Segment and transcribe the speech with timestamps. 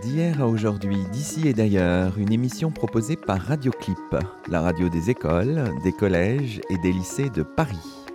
[0.00, 4.16] D'hier à aujourd'hui, d'ici et d'ailleurs, une émission proposée par Radioclip,
[4.48, 8.06] la radio des écoles, des collèges et des lycées de Paris.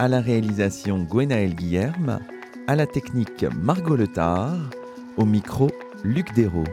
[0.00, 2.18] À la réalisation Gwenaël Guillerme,
[2.66, 4.56] à la technique Margot Letard,
[5.16, 5.70] au micro
[6.02, 6.64] Luc Dérault.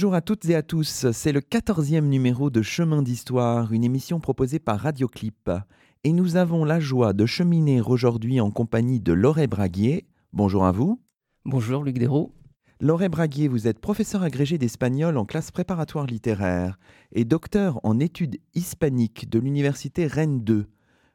[0.00, 4.18] Bonjour à toutes et à tous, c'est le 14e numéro de Chemin d'Histoire, une émission
[4.18, 5.50] proposée par Radioclip.
[6.04, 10.06] Et nous avons la joie de cheminer aujourd'hui en compagnie de Lauré Braguier.
[10.32, 11.02] Bonjour à vous.
[11.44, 12.32] Bonjour Luc Dérault.
[12.80, 16.78] Lauré Braguier, vous êtes professeur agrégé d'espagnol en classe préparatoire littéraire
[17.12, 20.66] et docteur en études hispaniques de l'université Rennes 2.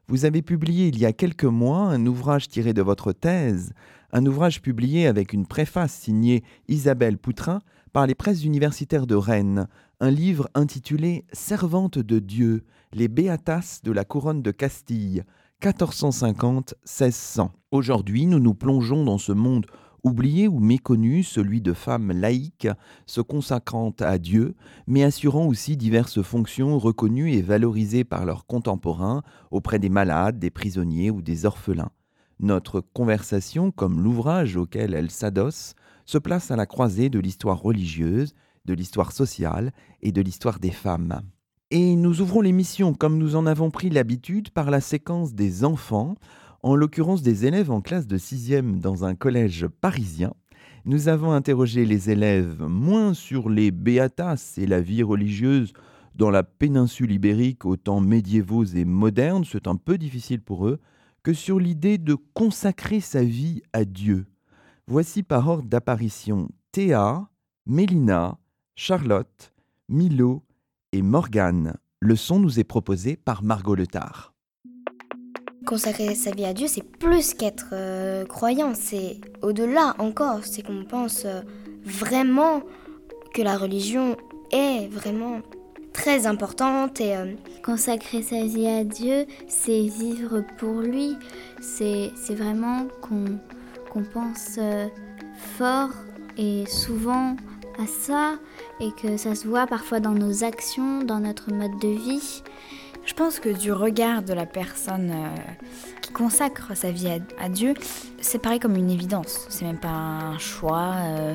[0.06, 3.72] Vous avez publié il y a quelques mois un ouvrage tiré de votre thèse,
[4.12, 7.58] un ouvrage publié avec une préface signée Isabelle Poutrin
[7.92, 9.68] par les presses universitaires de Rennes,
[10.00, 15.24] un livre intitulé Servante de Dieu, les Béatas de la couronne de Castille,
[15.62, 17.48] 1450-1600.
[17.70, 19.66] Aujourd'hui, nous nous plongeons dans ce monde
[20.02, 22.68] oublié ou méconnu, celui de femmes laïques
[23.06, 24.54] se consacrant à Dieu,
[24.86, 30.50] mais assurant aussi diverses fonctions reconnues et valorisées par leurs contemporains auprès des malades, des
[30.50, 31.90] prisonniers ou des orphelins.
[32.38, 35.74] Notre conversation, comme l'ouvrage auquel elle s'adosse,
[36.06, 40.70] se place à la croisée de l'histoire religieuse, de l'histoire sociale et de l'histoire des
[40.70, 41.20] femmes.
[41.70, 46.14] Et nous ouvrons l'émission, comme nous en avons pris l'habitude, par la séquence des enfants,
[46.62, 50.32] en l'occurrence des élèves en classe de 6e dans un collège parisien.
[50.84, 55.72] Nous avons interrogé les élèves moins sur les béatas et la vie religieuse
[56.14, 60.80] dans la péninsule ibérique aux temps médiévaux et modernes, c'est un peu difficile pour eux,
[61.22, 64.26] que sur l'idée de consacrer sa vie à Dieu.
[64.88, 67.26] Voici par ordre d'apparition Théa,
[67.66, 68.38] Mélina,
[68.76, 69.52] Charlotte,
[69.88, 70.44] Milo
[70.92, 71.74] et Morgane.
[71.98, 74.32] Le son nous est proposé par Margot Letard.
[75.66, 80.84] Consacrer sa vie à Dieu, c'est plus qu'être euh, croyant, c'est au-delà encore, c'est qu'on
[80.84, 81.40] pense euh,
[81.82, 82.62] vraiment
[83.34, 84.16] que la religion
[84.52, 85.40] est vraiment
[85.92, 91.16] très importante et euh, consacrer sa vie à Dieu, c'est vivre pour lui,
[91.60, 93.40] c'est vraiment qu'on
[93.96, 94.88] qu'on pense euh,
[95.56, 95.88] fort
[96.36, 97.34] et souvent
[97.78, 98.34] à ça
[98.78, 102.42] et que ça se voit parfois dans nos actions, dans notre mode de vie.
[103.06, 105.28] Je pense que du regard de la personne euh,
[106.02, 107.08] qui consacre sa vie
[107.38, 107.72] à, Dieu,
[108.20, 109.46] c'est pareil comme une évidence.
[109.48, 110.92] C'est même pas un choix.
[111.04, 111.34] Euh,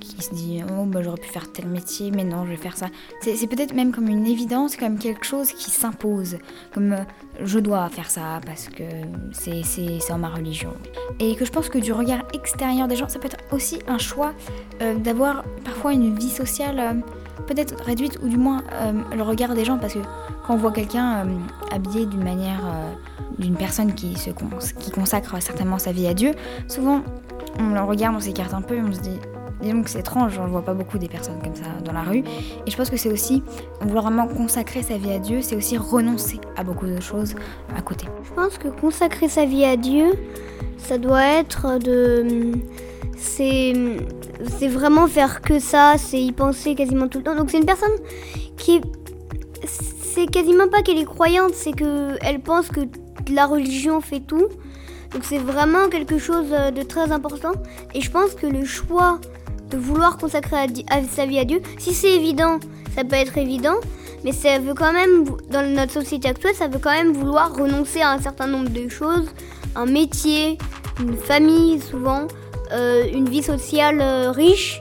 [0.00, 2.76] qui se dit oh bah, j'aurais pu faire tel métier mais non je vais faire
[2.76, 2.88] ça
[3.20, 6.38] c'est peut-être même comme une évidence comme quelque chose qui s'impose
[6.74, 6.96] comme
[7.40, 8.84] je dois faire ça parce que
[9.32, 10.72] c'est en ma religion.
[11.18, 13.98] Et que je pense que du regard extérieur des gens ça peut être aussi un
[13.98, 14.32] choix
[14.80, 16.92] euh, d'avoir parfois une vie sociale euh,
[17.46, 18.62] peut-être réduite ou du moins
[19.14, 19.78] le regard des gens.
[19.78, 19.98] Parce que
[20.46, 21.26] quand on voit quelqu'un
[21.72, 22.60] habillé d'une manière
[23.38, 26.32] d'une personne qui, se qui consacre certainement sa vie à Dieu
[26.68, 27.02] souvent
[27.58, 29.18] on le regarde on s'écarte un peu et on se dit
[29.62, 32.02] Disons que c'est étrange, on ne voit pas beaucoup des personnes comme ça dans la
[32.02, 32.24] rue.
[32.66, 33.42] Et je pense que c'est aussi,
[33.80, 37.34] vouloir vraiment consacrer sa vie à Dieu, c'est aussi renoncer à beaucoup de choses
[37.76, 38.06] à côté.
[38.24, 40.14] Je pense que consacrer sa vie à Dieu,
[40.78, 42.52] ça doit être de...
[43.16, 43.72] C'est,
[44.58, 47.36] c'est vraiment faire que ça, c'est y penser quasiment tout le temps.
[47.36, 47.92] Donc c'est une personne
[48.56, 48.80] qui
[49.64, 52.80] C'est quasiment pas qu'elle est croyante, c'est qu'elle pense que
[53.30, 54.48] la religion fait tout.
[55.12, 57.52] Donc c'est vraiment quelque chose de très important.
[57.94, 59.20] Et je pense que le choix
[59.72, 60.66] de vouloir consacrer
[61.10, 61.62] sa vie à Dieu.
[61.78, 62.58] Si c'est évident,
[62.94, 63.76] ça peut être évident,
[64.24, 68.00] mais ça veut quand même, dans notre société actuelle, ça veut quand même vouloir renoncer
[68.00, 69.28] à un certain nombre de choses,
[69.74, 70.58] un métier,
[71.00, 72.26] une famille souvent,
[72.72, 74.80] euh, une vie sociale euh, riche.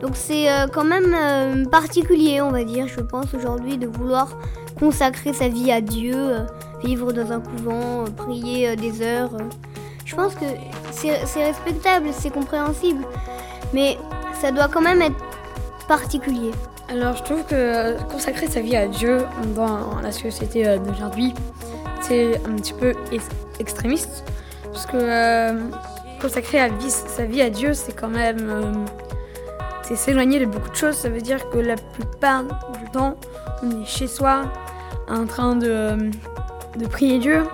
[0.00, 4.36] Donc c'est euh, quand même particulier, on va dire, je pense aujourd'hui, de vouloir
[4.78, 6.36] consacrer sa vie à Dieu,
[6.84, 9.30] vivre dans un couvent, prier des heures.
[10.04, 10.44] Je pense que
[10.92, 13.04] c'est respectable, c'est compréhensible.
[13.72, 13.98] Mais
[14.40, 15.16] ça doit quand même être
[15.88, 16.52] particulier.
[16.88, 19.18] Alors je trouve que consacrer sa vie à Dieu
[19.54, 21.34] dans la société euh, d'aujourd'hui,
[22.00, 22.94] c'est un petit peu
[23.58, 24.24] extrémiste.
[24.64, 25.60] Parce que euh,
[26.20, 28.72] consacrer sa vie à Dieu, c'est quand même euh,
[29.82, 30.96] c'est s'éloigner de beaucoup de choses.
[30.96, 33.16] Ça veut dire que la plupart du temps,
[33.62, 34.42] on est chez soi
[35.08, 36.10] en train de,
[36.76, 37.44] de prier Dieu.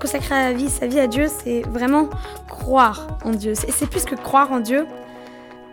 [0.00, 2.08] Consacrer sa vie à Dieu, c'est vraiment
[2.48, 3.54] croire en Dieu.
[3.54, 4.86] C'est plus que croire en Dieu,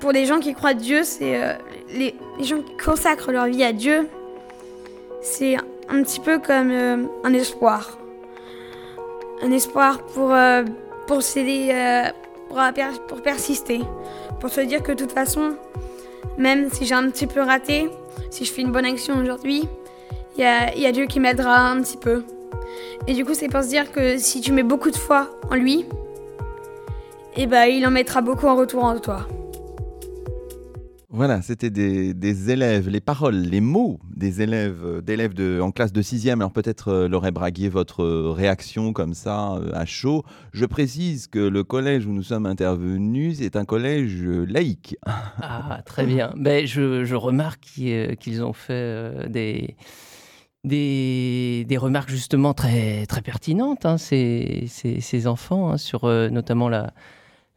[0.02, 1.54] pour les gens qui croient Dieu, c'est euh,
[1.94, 4.10] les, gens qui consacrent leur vie à Dieu,
[5.22, 8.00] c'est un petit peu comme euh, un espoir.
[9.44, 10.64] Un espoir pour, euh,
[11.08, 11.20] pour,
[12.50, 12.60] pour,
[13.08, 13.82] pour persister.
[14.40, 15.56] Pour se dire que de toute façon,
[16.38, 17.90] même si j'ai un petit peu raté,
[18.32, 19.70] si je fais une bonne action aujourd'hui,
[20.36, 22.24] il y a, Dieu qui m'aidera un petit peu.
[23.06, 25.56] Et du coup, c'est pour se dire que si tu mets beaucoup de foi en
[25.56, 25.86] lui,
[27.36, 29.28] eh ben, il en mettra beaucoup en retour en toi.
[31.14, 35.92] Voilà, c'était des, élèves, les paroles, les mots des élèves, euh, d'élèves de, en classe
[35.92, 36.36] de 6e.
[36.36, 40.24] Alors peut-être, euh, Laurent Braguier, votre réaction comme ça, euh, à chaud.
[40.54, 44.96] Je précise que le collège où nous sommes intervenus, c'est un collège laïque.
[45.06, 46.34] Ah, très bien.
[46.38, 49.76] Ben, je, remarque qu'ils ont fait des,
[50.64, 56.94] des, remarques justement très, très pertinentes, hein, ces, ces, enfants, hein, sur notamment la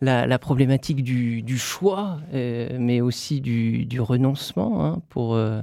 [0.04, 5.60] la, problématique du, choix, euh, mais aussi du, renoncement, hein, pour euh,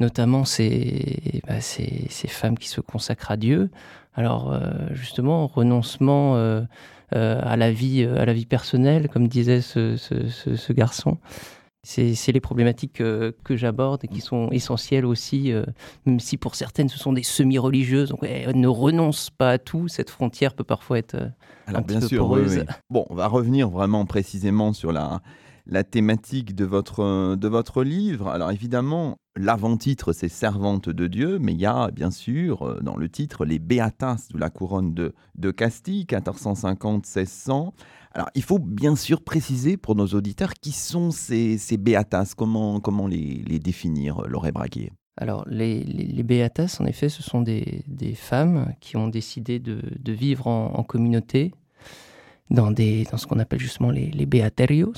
[0.00, 3.70] notamment bah, ces, femmes qui se consacrent à Dieu.
[4.14, 4.60] Alors euh,
[4.92, 6.36] justement, renoncement
[7.10, 11.18] à, la vie, à la vie personnelle, comme disait ce garçon.
[11.84, 15.64] C'est les problématiques que, j'aborde et qui sont essentielles aussi, euh,
[16.06, 19.88] même si pour certaines ce sont des semi-religieuses, donc elles ne renoncent pas à tout.
[19.88, 21.28] Cette frontière peut parfois être euh,
[21.66, 22.64] un petit peu poreuse.
[22.88, 25.22] Bon, on va revenir vraiment précisément sur la,
[25.66, 28.28] la thématique de votre, de votre livre.
[28.28, 32.96] Alors évidemment, l'avant-titre, c'est Servante de Dieu, mais il y a bien sûr euh, dans
[32.96, 37.72] le titre les Béatas de la couronne de, de Castille, 1450-1600.
[38.14, 42.78] Alors, il faut bien sûr préciser pour nos auditeurs qui sont ces, ces béatas, comment,
[42.78, 46.50] comment les, définir, Laurent Braguier alors, les, les,
[46.80, 51.52] en effet, ce sont des, des femmes qui ont décidé de, de vivre en, communauté
[52.48, 54.94] dans, des, dans ce qu'on appelle justement les, les béaterios.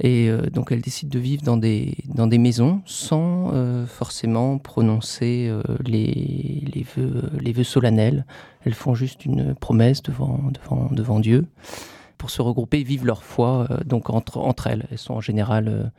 [0.00, 4.58] Et euh, donc, elles décident de vivre dans des, dans des maisons sans euh, forcément
[4.58, 8.26] prononcer euh, les, les, vœux, solennels.
[8.64, 11.46] Elles font juste une promesse devant, devant, devant Dieu
[12.18, 14.86] pour se regrouper, vivre leur foi donc entre, entre elles.
[14.90, 15.92] Elles sont en général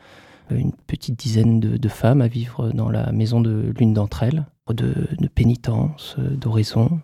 [0.50, 5.08] une petite dizaine de, femmes à vivre dans la maison de l'une d'entre elles, de,
[5.20, 7.00] de pénitence, d'oraison.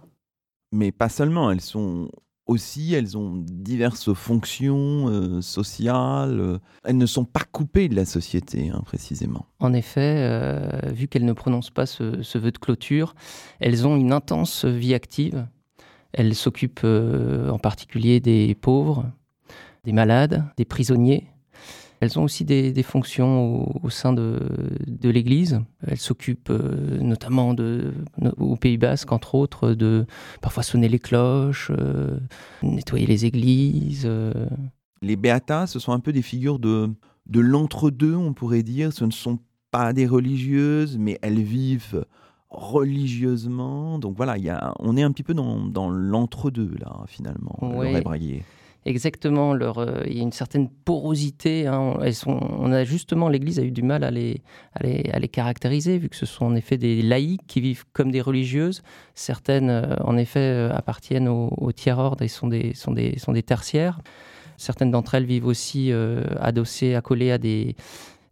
[0.71, 2.09] Mais pas seulement, elles sont
[2.47, 6.59] aussi, elles ont diverses fonctions sociales.
[6.83, 9.45] elles ne sont pas coupées de la société, hein, précisément.
[9.59, 13.15] En effet, vu qu'elles ne prononcent pas ce, vœu de clôture,
[13.59, 15.47] elles ont une intense vie active.
[16.13, 19.05] Elle s'occupe euh, en particulier des pauvres,
[19.83, 21.30] des malades, des prisonniers.
[22.01, 24.39] Elles ont aussi des, fonctions au, sein de,
[25.03, 25.61] l'Église.
[25.85, 27.93] Elles s'occupent euh, notamment de,
[28.37, 30.07] au Pays Basque, entre autres, de
[30.41, 32.17] parfois sonner les cloches, euh,
[32.63, 34.09] nettoyer les églises.
[35.03, 36.89] Les Béatas, ce sont un peu des figures de,
[37.27, 38.91] de l'entre-deux, on pourrait dire.
[38.93, 39.37] Ce ne sont
[39.69, 42.05] pas des religieuses, mais elles vivent
[42.49, 43.99] religieusement.
[43.99, 48.01] Donc voilà, y a, on est un petit peu dans, dans l'entre-deux, là, finalement, oui.
[48.01, 48.43] Braguier.
[48.83, 51.67] Exactement, leur, euh, il y a une certaine porosité.
[51.67, 51.97] Hein.
[52.27, 54.41] On a justement, l'Église a eu du mal à les,
[54.73, 57.85] à les, à, les, caractériser, vu que ce sont en effet des laïcs qui vivent
[57.93, 58.81] comme des religieuses.
[59.13, 63.43] Certaines, euh, en effet, euh, appartiennent au, tiers-ordre et sont des, sont, des, sont des
[63.43, 63.99] tertiaires.
[64.57, 65.91] Certaines d'entre elles vivent aussi
[66.39, 67.75] adossées, accolées à des,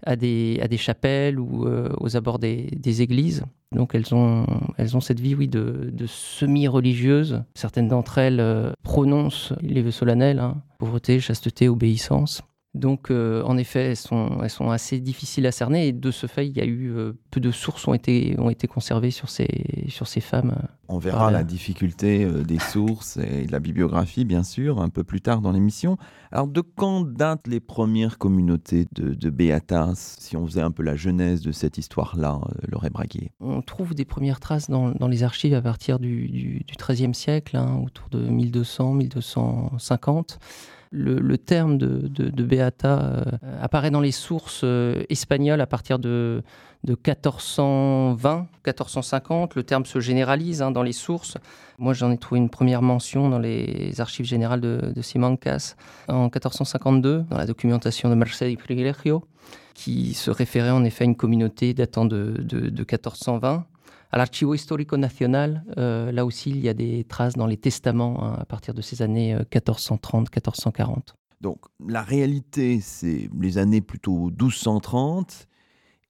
[0.06, 1.68] à des, à des chapelles ou
[2.00, 3.44] aux abords des, des églises.
[3.75, 4.45] Donc elles ont,
[4.77, 7.43] elles ont cette vie, oui, de, semi-religieuse.
[7.53, 12.41] Certaines d'entre elles euh, prononcent les vœux solennels, hein, pauvreté, chasteté, obéissance.
[12.75, 15.88] Donc, euh, en effet, elles sont, elles sont assez difficiles à cerner.
[15.88, 18.49] Et de ce fait, il y a eu euh, peu de sources ont été, ont
[18.49, 19.47] été conservées sur ces,
[19.88, 20.55] sur ces femmes.
[20.88, 25.21] On verra la difficulté des sources et de la bibliographie, bien sûr, un peu plus
[25.21, 25.97] tard dans l'émission.
[26.31, 30.83] Alors, de quand datent les premières communautés de, de Béatas Si on faisait un peu
[30.83, 33.31] la genèse de cette histoire-là, Laurent Braguier?
[33.39, 37.57] On trouve des premières traces dans, dans les archives à partir du, du, XIIIe siècle,
[37.57, 40.39] hein, autour de 1200, 1250.
[40.91, 43.24] Le, terme de, Beata euh,
[43.62, 46.41] apparaît dans les sources euh, espagnoles à partir de,
[46.88, 49.55] 1420, 1450.
[49.55, 51.38] Le terme se généralise hein, dans les sources.
[51.77, 55.75] Moi, j'en ai trouvé une première mention dans les archives générales de, Simancas
[56.08, 59.24] en 1452, dans la documentation de Mercedes Privilegio,
[59.75, 62.36] qui se référait en effet à une communauté datant de
[62.75, 63.65] 1420
[64.12, 68.24] à l'Archivo Historico Nacional, euh, là aussi, il y a des traces dans les testaments
[68.24, 70.80] hein, à partir de ces années 1430-1440.
[70.80, 71.01] Euh,
[71.42, 75.48] Donc, la réalité, c'est les années plutôt 1230.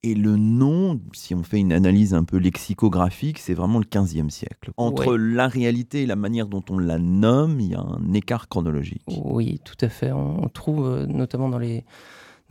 [0.02, 4.30] Et le nom, si on fait une analyse un peu lexicographique, c'est vraiment le 15e
[4.30, 4.70] siècle.
[4.78, 8.48] Entre la réalité et la manière dont on la nomme, il y a un écart
[8.48, 9.04] chronologique.
[9.08, 10.10] Oui, tout à fait.
[10.10, 11.84] On, trouve euh, notamment dans les,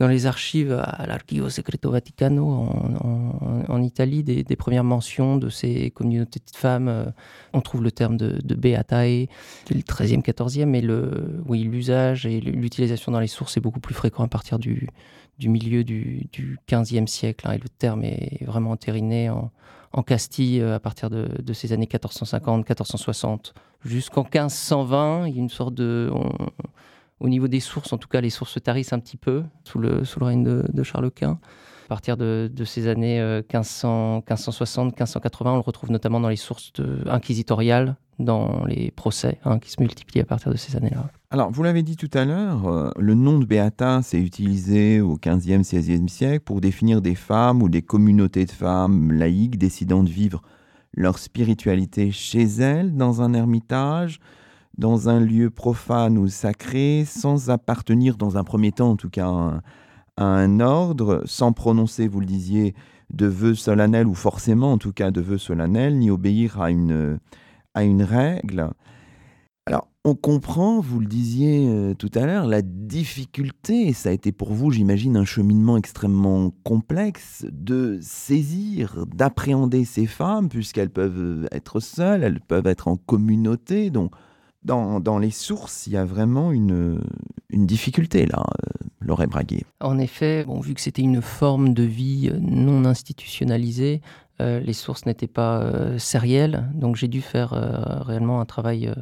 [0.00, 2.48] dans les archives à l'Archivio Secreto Vaticano
[3.68, 6.88] en, Italie des, premières mentions de ces communautés de femmes.
[6.88, 7.04] Euh,
[7.52, 9.28] on trouve le terme de, de Beatae
[9.66, 13.94] du 13e, 14e, mais le, oui, l'usage et l'utilisation dans les sources est beaucoup plus
[13.94, 14.88] fréquent à partir du,
[15.38, 17.46] milieu du, du 15e siècle.
[17.46, 19.50] Hein, et le terme est vraiment entériné en,
[19.92, 23.52] en Castille euh, à partir de, ces années 1450, 1460,
[23.84, 25.26] jusqu'en 1520.
[25.26, 26.10] Il y a une sorte de.
[27.20, 30.02] Au niveau des sources, en tout cas, les sources tarissent un petit peu sous le,
[30.20, 31.38] règne de, Charles Quint.
[31.86, 36.72] À partir de, ces années 1500, 1560, 1580, on le retrouve notamment dans les sources
[37.06, 41.10] inquisitoriales dans les procès hein, qui se multiplient à partir de ces années-là.
[41.30, 45.16] Alors, vous l'avez dit tout à l'heure, euh, le nom de Beata s'est utilisé au
[45.16, 50.10] XVe, XVIe siècle pour définir des femmes ou des communautés de femmes laïques décidant de
[50.10, 50.42] vivre
[50.92, 54.20] leur spiritualité chez elles, dans un ermitage,
[54.80, 59.28] dans un lieu profane ou sacré, sans appartenir dans un premier temps en tout cas
[60.16, 62.74] à un ordre, sans prononcer, vous le disiez,
[63.12, 67.18] de vœux solennels ou forcément en tout cas de vœux solennels, ni obéir à une
[67.74, 68.70] à une règle.
[69.66, 74.32] Alors, on comprend, vous le disiez euh, tout à l'heure, la difficulté, ça a été
[74.32, 81.78] pour vous, j'imagine, un cheminement extrêmement complexe de saisir, d'appréhender ces femmes, puisqu'elles peuvent être
[81.78, 83.90] seules, elles peuvent être en communauté.
[83.90, 84.12] Donc,
[84.62, 87.00] dans, les sources, il y a vraiment une,
[87.50, 89.64] difficulté là, euh, Laurent Braguet.
[89.80, 94.00] En effet, vu que c'était une forme de vie non institutionnalisée,
[94.40, 98.92] euh, les sources n'étaient pas euh, sérielles, donc j'ai dû faire euh, réellement un travail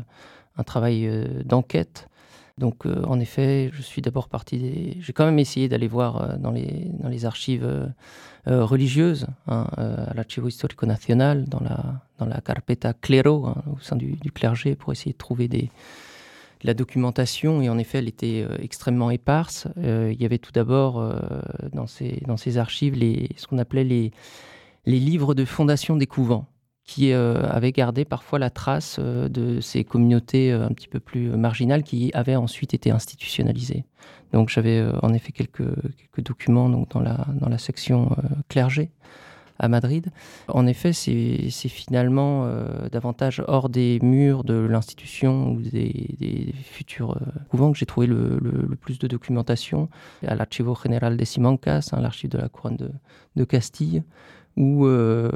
[1.45, 2.09] d'enquête.
[2.59, 4.97] Donc en effet, je suis d'abord parti des...
[5.01, 7.67] J'ai quand même essayé d'aller voir dans, les, dans les archives
[8.47, 14.75] religieuses, hein, à l'Archivo Historico Nacional, dans la, carpeta Clero, hein, au sein du, clergé,
[14.75, 15.49] pour essayer de trouver
[16.63, 19.69] la documentation, et en effet, elle était extrêmement éparse.
[19.77, 21.15] il y avait tout d'abord
[21.73, 22.97] dans, ces, archives
[23.37, 24.13] ce qu'on appelait les
[24.87, 26.47] livres de fondation des couvents,
[26.89, 31.01] qui euh, avaient gardé parfois la trace euh, de ces communautés euh, un petit peu
[31.01, 33.85] plus marginales qui avaient ensuite été institutionnalisées.
[34.33, 35.69] Donc j'avais en effet quelques,
[36.17, 38.11] documents donc, dans, la, section
[38.49, 38.91] clergé
[39.59, 40.11] à Madrid.
[40.49, 42.47] En effet, c'est finalement
[42.93, 47.19] davantage hors des murs de l'institution ou des, futurs
[47.49, 49.89] couvents que j'ai trouvé le, plus de documentation.
[50.27, 52.77] À l'Archivo General de Simancas, hein, l'archive de la couronne
[53.37, 54.03] de Castille,
[54.59, 55.31] ou euh,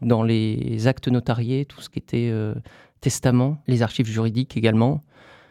[0.00, 2.54] dans les actes notariés, tout ce qui était euh,
[3.00, 5.02] testament, les archives juridiques également.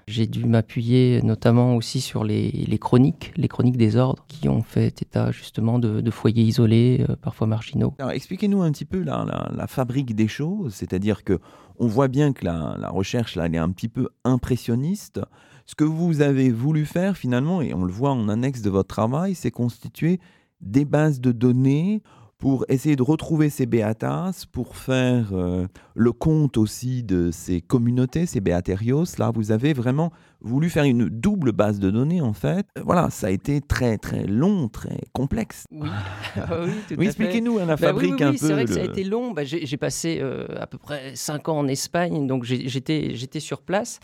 [0.07, 5.01] J'ai dû m'appuyer notamment aussi sur les, chroniques, les chroniques des ordres, qui ont fait
[5.01, 7.93] état justement de, foyers isolés, euh, parfois marginaux.
[8.13, 11.39] Expliquez-nous un petit peu la, la, fabrique des choses, c'est-à-dire que
[11.77, 15.19] on voit bien que la, la recherche là, elle est un petit peu impressionniste.
[15.65, 18.87] Ce que vous avez voulu faire finalement, et on le voit en annexe de votre
[18.87, 20.21] travail, c'est constituer
[20.61, 22.01] des bases de données
[22.37, 28.25] pour essayer de retrouver ces beatas, pour faire euh, le compte aussi de ces communautés,
[28.27, 29.05] ces beaterios.
[29.17, 32.67] Là, vous avez vraiment voulu faire une double base de données, en fait.
[32.77, 35.65] Euh, voilà, ça a été très, très long, très complexe.
[35.71, 35.89] Oui,
[36.35, 36.65] ah
[36.97, 38.37] oui, expliquez-nous la bah fabrique un peu.
[38.37, 39.31] C'est vrai que ça a été long.
[39.31, 43.99] Bah, j'ai passé euh, à peu près cinq ans en Espagne, donc j'étais sur place.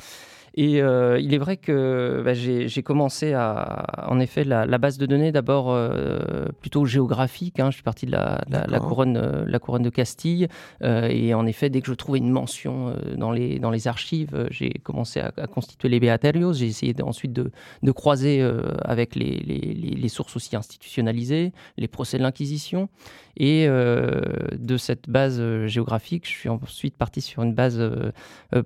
[0.56, 5.06] Et euh, il est vrai que bah, j'ai commencé à, en effet, la, base de
[5.06, 7.60] données d'abord euh, plutôt géographique.
[7.60, 7.72] Hein.
[7.72, 10.48] je suis parti de la, la, couronne, euh, la couronne de Castille.
[10.82, 14.70] et en effet, dès que je trouvais une mention dans, les, dans les archives, j'ai
[14.84, 16.54] commencé à, constituer les beaterios.
[16.54, 18.48] J'ai essayé ensuite de, de croiser
[18.84, 22.90] avec les, les, les, sources aussi institutionnalisées, les procès de l'Inquisition.
[23.38, 27.82] Et de cette base géographique, je suis ensuite parti sur une base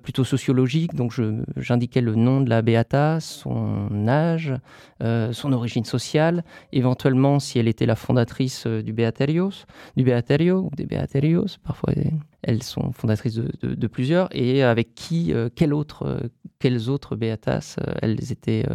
[0.02, 0.94] plutôt sociologique.
[0.94, 4.52] Donc, je, indiquait le nom de la Beata, son âge,
[5.02, 9.64] euh, son origine sociale, éventuellement si elle était la fondatrice euh, du Beaterios,
[9.96, 11.46] du Beaterio ou des Beaterios.
[11.62, 11.92] Parfois,
[12.42, 14.28] elles sont fondatrices de, plusieurs.
[14.34, 18.66] Et avec qui, euh, quelles autres Beatas elles étaient,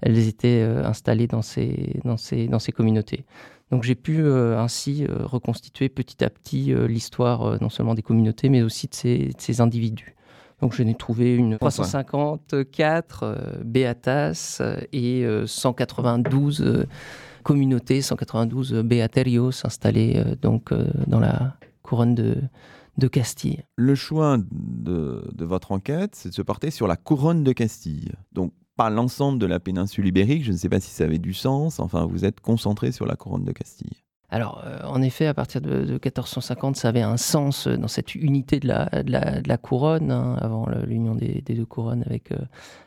[0.00, 3.24] elles étaient installées dans ces, dans, ces, dans ces communautés.
[3.72, 8.86] Donc j'ai pu ainsi reconstituer petit à petit l'histoire non seulement des communautés, mais aussi
[8.86, 10.14] de ces, de ces individus.
[10.62, 16.86] Donc je n'ai trouvé une 354 euh, Beatas euh, et 192 euh,
[17.42, 20.72] communautés, 192 Beaterios installés donc
[21.08, 22.36] dans la couronne de,
[22.96, 23.64] de Castille.
[23.74, 28.12] Le choix de, de votre enquête, c'est de se porter sur la couronne de Castille.
[28.30, 28.52] Donc
[28.90, 32.06] l'ensemble de la péninsule ibérique, je ne sais pas si ça avait du sens, enfin
[32.06, 34.02] vous êtes concentré sur la couronne de Castille.
[34.30, 38.60] alors, euh, en effet, à partir de, 1450, ça avait un sens dans cette unité
[38.60, 42.38] de la, de la, couronne, hein, avant l'union des, deux couronnes avec, euh,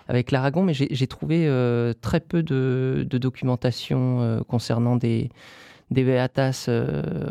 [0.08, 5.30] avec l'Aragon, mais j'ai trouvé euh, très peu de, documentation concernant des,
[5.92, 6.68] des Beatas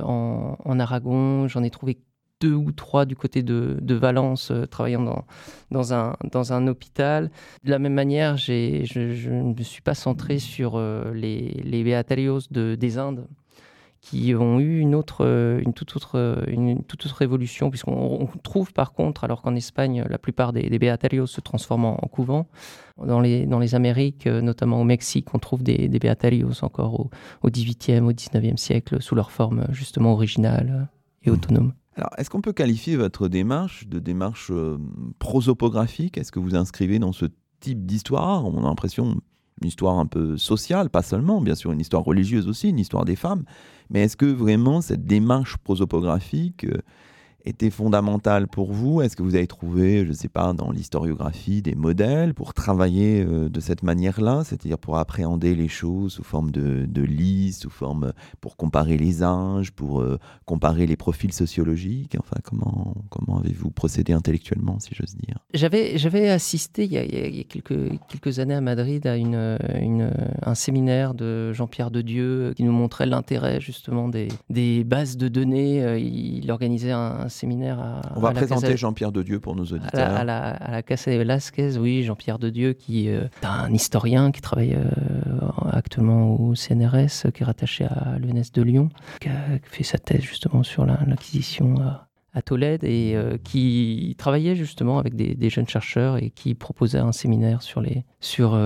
[0.02, 1.48] en, en, Aragon.
[1.48, 1.98] J'en ai trouvé
[2.44, 5.24] deux ou trois du côté de, Valence, travaillant dans,
[5.70, 7.30] dans, un, dans un hôpital.
[7.64, 10.78] De la même manière, je, je ne me suis pas centré sur
[11.12, 13.26] les, les Beatarios de, des Indes
[14.04, 18.28] qui ont eu une, autre, euh, une, toute, autre, euh, une, toute autre évolution, puisqu'on
[18.42, 22.46] trouve par contre, alors qu'en Espagne, la plupart des, des beatarios se transforment en, couvents,
[22.98, 27.00] dans les, dans les Amériques, euh, notamment au Mexique, on trouve des, des beatarios encore
[27.00, 27.10] au,
[27.42, 30.88] au 18e, au 19e siècle, sous leur forme justement originale
[31.22, 31.32] et mmh.
[31.32, 31.72] autonome.
[31.96, 34.50] Alors, est-ce qu'on peut qualifier votre démarche de démarche
[35.18, 36.18] prosopographique?
[36.18, 37.26] Est-ce que vous inscrivez dans ce
[37.60, 38.44] type d'histoire?
[38.44, 39.20] On a l'impression
[39.62, 43.04] une histoire un peu sociale, pas seulement, bien sûr, une histoire religieuse aussi, une histoire
[43.04, 43.44] des femmes.
[43.90, 46.78] Mais est-ce que vraiment cette démarche prosopographique euh,
[47.44, 49.02] était fondamentale pour vous?
[49.02, 53.22] Est-ce que vous avez trouvé, je ne sais pas, dans l'historiographie des modèles pour travailler
[53.22, 57.04] euh, de cette manière-là, c'est-à-dire pour appréhender les choses sous forme de, de
[57.52, 62.16] sous forme pour comparer les âges, pour euh, comparer les profils sociologiques?
[62.18, 62.94] Enfin, comment
[63.44, 65.38] avez-vous procédé intellectuellement, si j'ose dire?
[65.52, 69.16] J'avais, j'avais assisté il y, a, il y a, quelques, quelques années à Madrid à
[69.16, 70.10] une, une,
[70.42, 75.28] un séminaire de Jean-Pierre de Dieu qui nous montrait l'intérêt justement des, des bases de
[75.28, 75.98] données.
[75.98, 78.00] Il organisait un séminaire à.
[78.16, 80.14] On va présenter Jean-Pierre de Dieu pour nos auditeurs.
[80.14, 83.72] À la, à la, Casa de Velasquez, oui, Jean-Pierre de Dieu, qui euh, est un
[83.72, 88.88] historien qui travaille euh, actuellement au CNRS, qui est rattaché à l'ENS de Lyon,
[89.20, 91.74] qui a fait sa thèse justement sur l'acquisition
[92.34, 97.12] à Tolède et euh, qui travaillait justement avec des, jeunes chercheurs et qui proposait un
[97.12, 98.58] séminaire sur les sur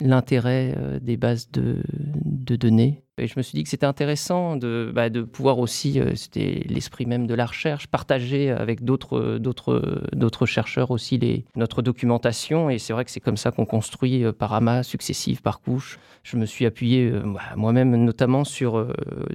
[0.00, 5.10] l'intérêt des bases de données et je me suis dit que c'était intéressant de, bah,
[5.10, 10.46] de pouvoir aussi, euh, c'était l'esprit même de la recherche, partager avec d'autres, d'autres, d'autres
[10.46, 12.70] chercheurs aussi les, notre documentation.
[12.70, 15.98] Et c'est vrai que c'est comme ça qu'on construit euh, par amas successifs, par couches.
[16.22, 18.86] Je me suis appuyé euh, bah, moi-même notamment sur,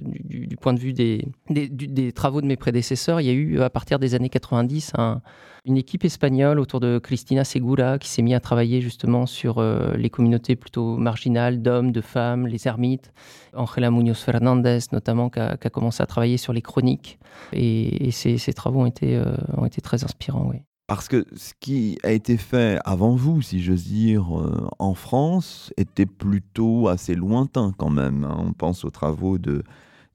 [0.02, 3.20] du, point de vue des, des, des, travaux de mes prédécesseurs.
[3.20, 5.22] Il y a eu à partir des années 90 un,
[5.68, 9.94] une équipe espagnole autour de Cristina Segura qui s'est mis à travailler justement sur euh,
[9.96, 13.12] les communautés plutôt marginales d'hommes, de femmes, les ermites.
[13.54, 17.18] Angela Munoz Fernandez notamment qui a, commencé à travailler sur les chroniques.
[17.52, 19.36] Et, ces, travaux ont été, euh,
[19.82, 20.52] très inspirants.
[20.86, 25.70] Parce que ce qui a été fait avant vous, si j'ose dire, euh, en France,
[25.76, 28.24] était plutôt assez lointain quand même.
[28.24, 28.38] Hein.
[28.38, 29.62] On pense aux travaux de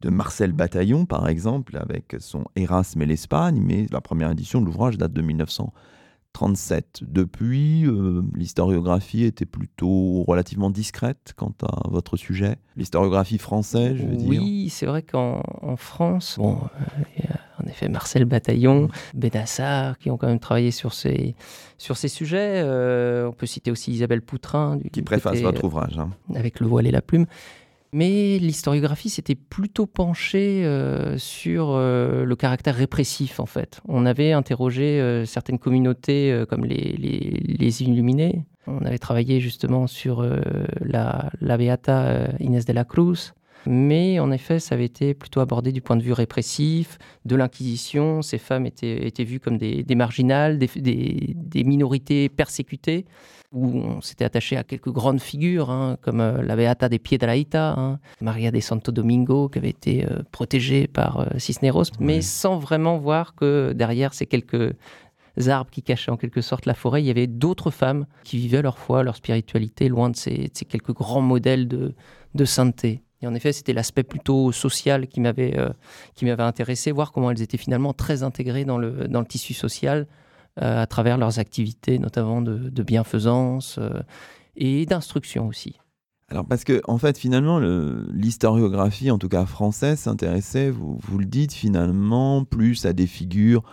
[0.03, 4.65] de Marcel Bataillon, par exemple, avec son Erasme et l'Espagne, mais la première édition de
[4.65, 7.03] l'ouvrage date de 1937.
[7.07, 12.57] Depuis, euh, l'historiographie était plutôt relativement discrète quant à votre sujet.
[12.75, 14.29] L'historiographie française, je veux dire.
[14.29, 15.41] Oui, c'est vrai qu'en
[15.77, 21.33] France, bon, euh, en effet Marcel Bataillon, Benassar, qui ont quand même travaillé sur ces,
[21.77, 22.61] sur ces sujets.
[22.61, 24.79] Euh, on peut citer aussi Isabelle Poutrin.
[24.91, 25.97] qui préface votre ouvrage.
[25.97, 26.09] Hein.
[26.35, 27.25] Avec Le voile et la plume.
[27.93, 33.81] Mais l'historiographie s'était plutôt penchée euh, sur euh, le caractère répressif, en fait.
[33.87, 38.45] On avait interrogé euh, certaines communautés comme les, les, Illuminés.
[38.65, 40.25] On avait travaillé justement sur
[40.79, 43.33] la, la Beata Inés de la Cruz.
[43.65, 48.21] Mais en effet, ça avait été plutôt abordé du point de vue répressif, de l'Inquisition.
[48.21, 53.05] Ces femmes étaient, étaient vues comme des, des marginales, des, des, des minorités persécutées
[53.53, 57.75] où on s'était attaché à quelques grandes figures, hein, comme euh, la Beata des Piedrahita,
[57.77, 62.57] hein, Maria de Santo Domingo, qui avait été euh, protégée par euh, Cisneros, mais sans
[62.57, 64.73] vraiment voir que derrière ces quelques
[65.47, 68.63] arbres qui cachaient en quelque sorte la forêt, il y avait d'autres femmes qui vivaient
[68.63, 71.93] leur foi, leur spiritualité, loin de ces, quelques grands modèles de,
[72.33, 73.03] de sainteté.
[73.23, 75.57] Et en effet, c'était l'aspect plutôt social qui m'avait
[76.13, 79.53] qui m'avait intéressé, voir comment elles étaient finalement très intégrées dans le, dans le tissu
[79.53, 80.07] social,
[80.61, 84.03] euh, à travers leurs activités, notamment de, bienfaisance euh,
[84.55, 85.79] et d'instruction aussi.
[86.29, 91.25] Alors parce que en fait finalement l'historiographie en tout cas française s'intéressait, vous, vous le
[91.25, 93.63] dites finalement, plus à des figures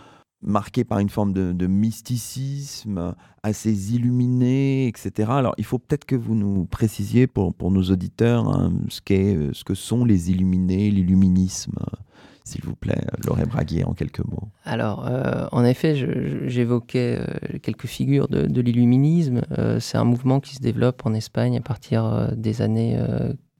[0.42, 5.30] marquées par une forme de, mysticisme, assez illuminées, etc.
[5.32, 9.36] Alors il faut peut-être que vous nous précisiez pour, pour nos auditeurs hein, ce, qu'est,
[9.52, 11.74] ce que sont les illuminés, l'illuminisme
[12.50, 15.94] s'il vous plaît, Laurent Braguier, en quelques mots Alors, euh, en effet,
[16.48, 19.42] j'évoquais euh, quelques figures de, l'illuminisme.
[19.58, 22.98] Euh, c'est un mouvement qui se développe en Espagne à partir des années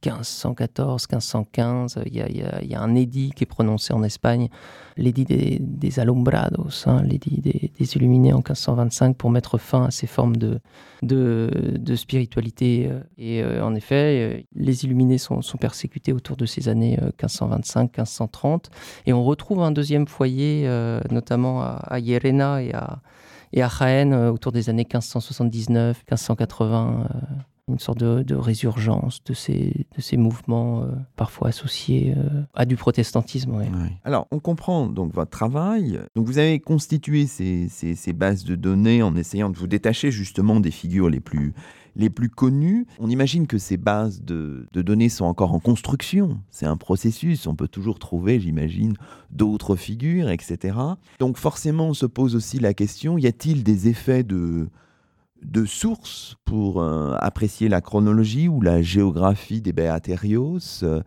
[0.05, 1.99] 1514, 1515.
[2.07, 4.49] Il y, a, un édit qui est prononcé en Espagne,
[4.97, 10.07] l'édit des, des, Alumbrados, hein, l'édit des, Illuminés en 1525 pour mettre fin à ces
[10.07, 10.61] formes de,
[11.97, 12.91] spiritualité.
[13.19, 18.67] Et euh, en effet, les Illuminés sont, persécutés autour de ces années 1525-1530.
[19.07, 23.01] Et on retrouve un deuxième foyer, euh, notamment à, à Llerena et à,
[23.53, 27.09] et à Jaén autour des années 1579, 1580
[27.73, 32.77] une sorte de, résurgence de ces, de ces mouvements euh, parfois associés euh, à du
[32.77, 33.53] protestantisme.
[34.05, 36.01] Alors, on comprend donc votre travail.
[36.15, 40.61] Donc, vous avez constitué ces, ces, bases de données en essayant de vous détacher justement
[40.61, 41.55] des figures les plus,
[41.97, 42.87] les plus connues.
[42.99, 46.41] On imagine que ces bases de, de données sont encore en construction.
[46.51, 47.47] C'est un processus.
[47.47, 48.95] On peut toujours trouver, j'imagine,
[49.31, 50.77] d'autres figures, etc.
[51.19, 54.69] Donc, forcément, on se pose aussi la question, y a-t-il des effets de
[55.43, 61.03] de sources pour euh, apprécier la chronologie ou la géographie des Beaterios euh,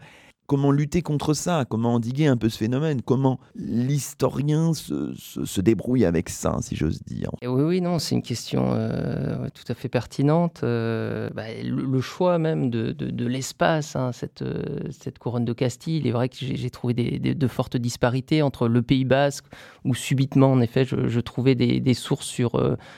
[0.54, 6.30] Comment lutter contre ça Comment endiguer un peu ce phénomène Comment l'historien se, débrouille avec
[6.30, 10.62] ça, si j'ose dire Oui, oui, non, c'est une question euh, tout à fait pertinente.
[10.64, 16.06] Euh, bah, le, choix même de, l'espace, hein, cette, euh, cette couronne de Castille, il
[16.06, 19.46] est vrai que j'ai trouvé des, de fortes disparités entre le Pays basque,
[19.86, 22.52] où subitement, en effet, je, trouvais des, sources sur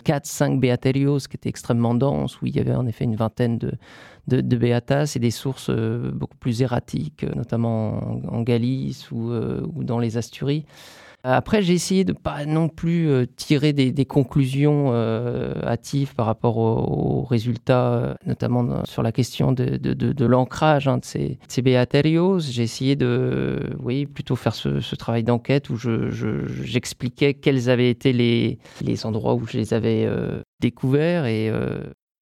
[0.04, 3.72] 4-5 Beaterios, qui étaient extrêmement denses, où il y avait en effet une vingtaine de
[4.28, 9.32] de, de Beatas et des sources euh, beaucoup plus erratiques, euh, notamment en, Galice ou,
[9.32, 10.66] euh, ou, dans les Asturies.
[11.28, 18.16] Après, j'ai essayé de pas non plus tirer des, conclusions hâtives par rapport aux, résultats,
[18.28, 22.38] notamment sur la question de, l'ancrage hein, de ces, ces Beaterios.
[22.42, 28.14] J'ai essayé de, oui, plutôt faire ce, travail d'enquête où j'expliquais je, quels avaient été
[28.14, 30.08] les, les endroits où je les avais
[30.60, 31.52] découverts et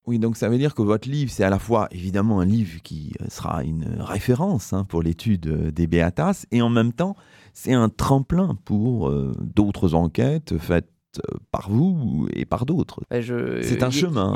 [0.05, 2.81] oui, donc ça veut dire que votre livre, c'est à la fois évidemment un livre
[2.83, 7.15] qui euh, sera une référence hein, pour l'étude euh, des Beatas, et en même temps,
[7.53, 10.89] c'est un tremplin pour euh, d'autres enquêtes faites
[11.51, 13.01] par vous et par d'autres.
[13.09, 14.33] Bah, c'est un chemin.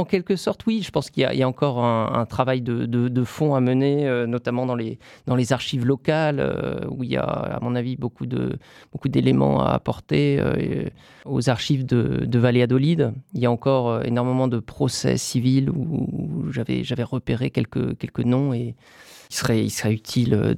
[0.00, 0.80] En quelque sorte, oui.
[0.82, 4.74] Je pense qu'il y, a encore un, travail de, fond à mener, euh, notamment dans
[4.74, 9.62] les, dans les archives locales, euh, où il y a, à mon avis, beaucoup, d'éléments
[9.62, 10.38] à apporter.
[10.40, 10.88] Euh,
[11.26, 16.82] aux archives de, de Valladolid, il y a encore énormément de procès civils où, j'avais,
[16.82, 18.74] j'avais repéré quelques, quelques noms et
[19.30, 20.56] il serait, il serait utile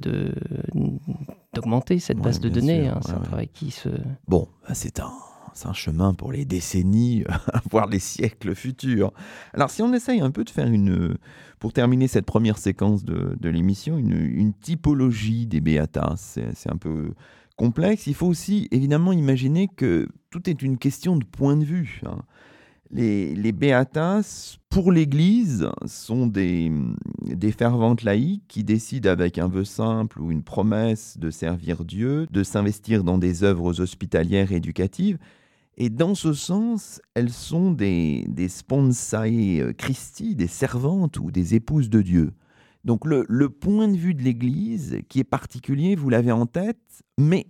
[1.53, 2.87] d'augmenter cette base de données.
[2.87, 3.01] Hein.
[3.05, 3.89] c'est un travail qui se...
[4.29, 5.11] Bon, bah, c'est un
[5.53, 7.23] c'est un chemin pour les décennies,
[7.71, 9.13] voire les siècles futurs.
[9.53, 11.17] Alors si on essaye un peu de faire une,
[11.59, 17.13] pour terminer cette première séquence de, l'émission, une, typologie des Beatas, c'est un peu
[17.55, 18.07] complexe.
[18.07, 22.01] Il faut aussi évidemment imaginer que tout est une question de point de vue.
[22.05, 22.19] Hein.
[22.91, 26.71] Les, Beatas, pour l'Église, sont des,
[27.23, 32.27] des ferventes laïcs qui décident avec un vœu simple ou une promesse de servir Dieu,
[32.29, 35.17] de s'investir dans des œuvres hospitalières et éducatives,
[35.77, 38.47] et dans ce sens, elles sont des, des
[39.61, 42.33] euh, Christi, des servantes ou des épouses de Dieu.
[42.83, 47.03] Donc le, le point de vue de l'Église, qui est particulier, vous l'avez en tête,
[47.17, 47.47] mais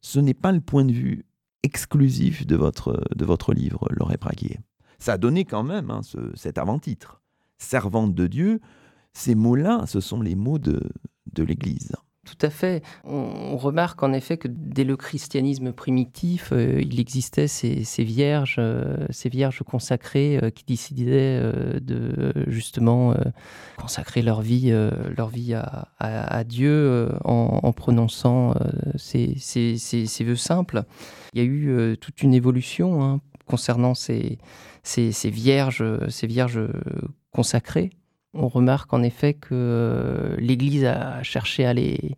[0.00, 1.24] ce n'est pas le point de vue
[1.62, 4.58] exclusif de votre, de votre livre, Laurent Praguier.
[4.98, 7.22] Ça a donné quand même hein, ce, cet avant-titre.
[7.56, 8.60] Servante de Dieu,
[9.14, 10.82] ces mots-là, ce sont les mots de,
[11.32, 11.92] de l'Église.
[12.24, 12.82] Tout à fait.
[13.04, 19.06] On, remarque en effet que dès le christianisme primitif, euh, il existait ces, vierges, euh,
[19.10, 21.40] ces vierges consacrées euh, qui décidaient
[21.80, 23.14] de justement
[23.76, 24.72] consacrer leur vie,
[25.16, 28.54] leur vie à, Dieu en, prononçant
[28.96, 29.36] ces,
[30.20, 30.84] vœux simples.
[31.32, 34.38] Il y a eu toute une évolution hein, concernant ces,
[35.24, 36.60] vierges, ces vierges
[37.32, 37.90] consacrées
[38.34, 42.16] on remarque en effet que euh, l'Église a cherché à les,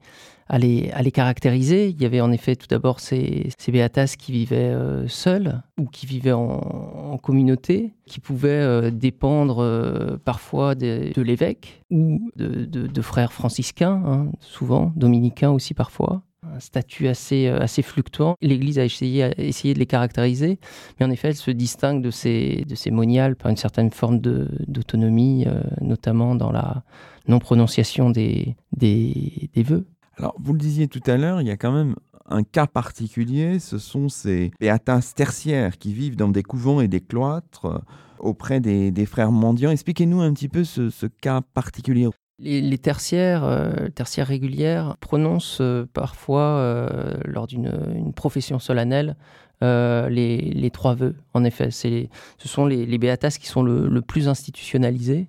[0.48, 1.88] à les, à les caractériser.
[1.88, 6.06] Il y avait en effet tout d'abord ces, béatas qui vivaient euh, seuls ou qui
[6.06, 14.26] vivaient en, communauté, qui pouvaient euh, dépendre parfois de, l'évêque ou de, frères franciscains, hein,
[14.40, 16.22] souvent, dominicains aussi parfois
[16.60, 18.36] statut assez, euh, assez fluctuant.
[18.40, 20.58] L'Église a essayé, essayé de les caractériser,
[20.98, 24.20] mais en effet, elle se distingue de ces, de ces moniales par une certaine forme
[24.20, 26.82] d'autonomie, euh, notamment dans la
[27.28, 29.86] non-prononciation des, des, vœux.
[30.16, 31.96] Alors, vous le disiez tout à l'heure, il y a quand même
[32.28, 37.00] un cas particulier, ce sont ces béatas tertiaires qui vivent dans des couvents et des
[37.00, 37.78] cloîtres euh,
[38.18, 39.70] auprès des, des frères mendiants.
[39.70, 42.08] Expliquez-nous un petit peu ce cas particulier.
[42.38, 49.16] Les, tertiaires, euh, tertiaires régulières, prononcent euh, parfois, euh, lors d'une profession solennelle,
[49.62, 51.16] les, trois vœux.
[51.32, 55.28] En effet, ce sont les, béatas qui sont le, plus institutionnalisés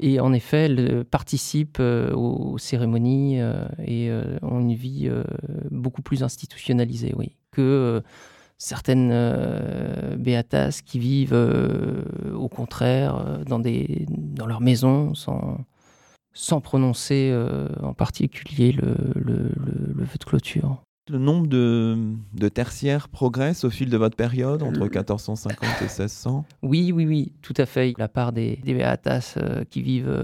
[0.00, 3.38] Et en effet, elles participent aux cérémonies
[3.86, 4.10] et
[4.42, 5.08] ont une vie
[5.70, 8.02] beaucoup plus institutionnalisée, oui, que
[8.58, 11.38] certaines béatas qui vivent
[12.34, 15.58] au contraire dans, dans leur maison sans,
[16.34, 17.34] sans prononcer
[17.82, 20.82] en particulier le, le, le, vœu de clôture.
[21.10, 21.98] Le nombre de,
[22.34, 27.32] de, tertiaires progresse au fil de votre période, entre 1450 et 1600 Oui, oui, oui,
[27.42, 27.92] tout à fait.
[27.98, 29.36] La part des, des Beatas
[29.68, 30.16] qui vivent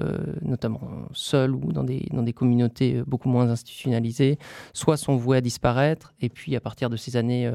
[0.42, 0.80] notamment
[1.12, 4.38] seuls ou dans des, dans des communautés beaucoup moins institutionnalisées,
[4.72, 7.50] soit sont vouées à disparaître, et puis à partir de ces années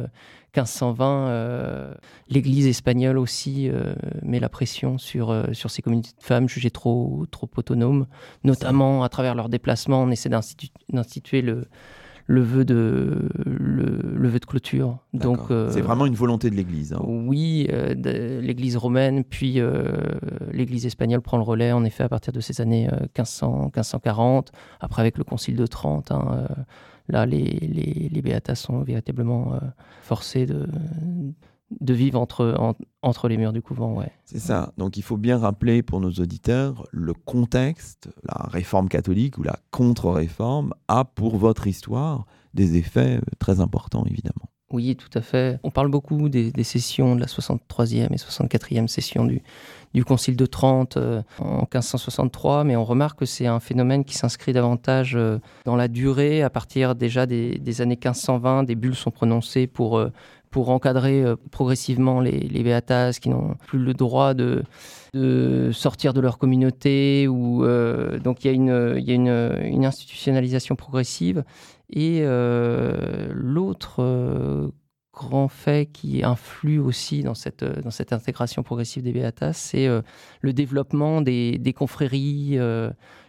[0.55, 1.93] 1520, euh,
[2.29, 6.69] l'Église espagnole aussi euh, met la pression sur, euh, sur ces communautés de femmes jugées
[6.69, 8.05] trop, trop autonomes,
[8.43, 10.03] notamment à travers leurs déplacements.
[10.03, 11.65] On essaie d'instituer le,
[12.25, 14.99] le vœu de le, vœu de clôture.
[15.13, 16.93] Donc c'est vraiment une volonté de l'Église.
[16.93, 17.01] Hein.
[17.03, 19.59] Oui, l'Église romaine, puis
[20.51, 24.51] l'Église espagnole prend le relais en effet à partir de ces années 1500, 1540.
[24.79, 26.47] Après avec le Concile de Trente, hein,
[27.09, 29.59] là, les, les, les Béatas sont véritablement euh,
[30.01, 30.67] forcés de,
[31.79, 33.93] de vivre entre, entre les murs du couvent.
[33.93, 34.11] Ouais.
[34.25, 34.73] C'est ça.
[34.77, 39.57] Donc il faut bien rappeler pour nos auditeurs le contexte, la réforme catholique ou la
[39.71, 44.49] contre-réforme a pour votre histoire des effets euh, très importants, évidemment.
[44.73, 45.59] Oui, tout à fait.
[45.61, 49.43] On parle beaucoup des, sessions de la 63e et 64e session du,
[49.93, 54.15] du Concile de Trente euh, en 1563, mais on remarque que c'est un phénomène qui
[54.15, 56.41] s'inscrit davantage euh, dans la durée.
[56.41, 60.11] À partir déjà des, années 1520, des bulles sont prononcées pour, euh,
[60.53, 64.63] pour encadrer progressivement les, les béatas qui n'ont plus le droit de,
[65.13, 67.27] de sortir de leur communauté.
[67.27, 67.65] Ou,
[68.23, 71.43] donc il y a, une, y a une, institutionnalisation progressive.
[71.95, 74.69] Et euh, l'autre euh,
[75.13, 80.01] grand fait qui influe aussi dans cette, dans cette intégration progressive des Beatas, c'est euh,
[80.41, 82.57] le développement des, des confréries,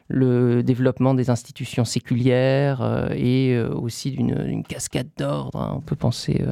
[0.08, 5.60] le développement des institutions séculières et aussi d'une cascade d'ordre.
[5.60, 5.74] Hein.
[5.76, 6.42] On peut penser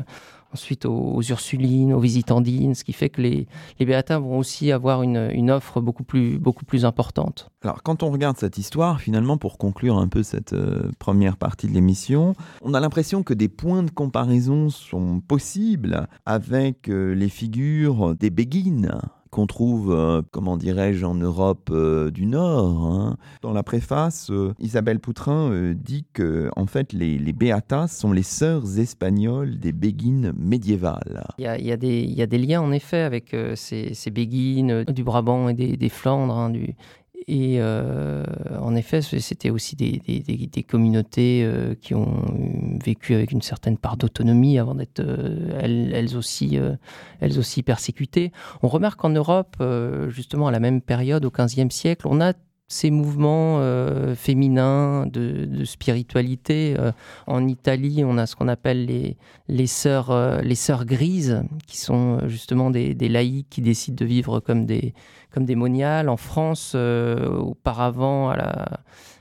[0.52, 3.46] ensuite aux, Ursulines, aux Visitandines, ce qui fait que les,
[3.78, 7.48] les Béatins vont aussi avoir une, une, offre beaucoup plus, beaucoup plus importante.
[7.62, 11.66] Alors quand on regarde cette histoire, finalement, pour conclure un peu cette euh, première partie
[11.66, 17.28] de l'émission, on a l'impression que des points de comparaison sont possibles avec euh, les
[17.28, 18.92] figures des Béguines
[19.32, 22.86] qu'on trouve, euh, comment dirais-je, en Europe euh, du Nord.
[22.86, 23.16] Hein.
[23.40, 28.22] Dans la préface, euh, Isabelle Poutrin dit que en fait, les, les Beatas sont les
[28.22, 31.24] sœurs espagnoles des Béguines médiévales.
[31.38, 36.36] Il y a, des, liens en effet avec ces, Béguines du Brabant et des, Flandres,
[36.36, 36.52] hein,
[37.28, 38.24] et euh,
[38.60, 42.24] en effet, c'était aussi des, des, communautés euh, qui ont
[42.82, 46.58] vécu avec une certaine part d'autonomie avant d'être euh, elles, aussi,
[47.20, 48.32] elles aussi persécutées.
[48.62, 49.56] On remarque qu'en Europe,
[50.08, 52.32] justement à la même période, au XVe siècle, on a
[52.72, 53.60] ces mouvements
[54.14, 56.76] féminins de, spiritualité.
[57.26, 58.86] en Italie, on a ce qu'on appelle
[59.48, 64.66] les, sœurs, les sœurs grises, qui sont justement des, laïcs qui décident de vivre comme
[64.66, 64.94] des,
[65.32, 66.08] comme des moniales.
[66.08, 68.68] En France, euh, auparavant, à la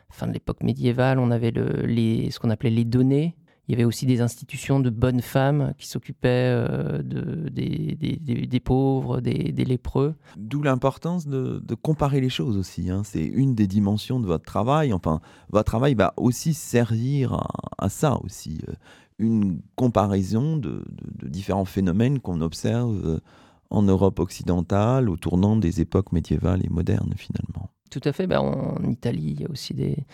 [0.10, 3.36] fin de l'époque médiévale, on avait le, ce qu'on appelait les données.
[3.72, 8.18] Il y avait aussi des institutions de bonnes femmes qui s'occupaient euh, de, des, des,
[8.46, 10.14] des, pauvres, des, lépreux.
[10.36, 12.90] D'où l'importance de, de, comparer les choses aussi.
[12.90, 13.04] Hein.
[13.06, 14.92] C'est une des dimensions de votre travail.
[14.92, 18.60] Enfin, votre travail va aussi servir à, ça aussi.
[18.68, 18.74] Euh,
[19.20, 20.84] une comparaison de,
[21.22, 23.22] de différents phénomènes qu'on observe
[23.70, 27.70] en Europe occidentale, au tournant des époques médiévales et modernes finalement.
[27.90, 28.28] Tout à fait.
[28.28, 30.06] Ben, en Italie, il y a aussi des,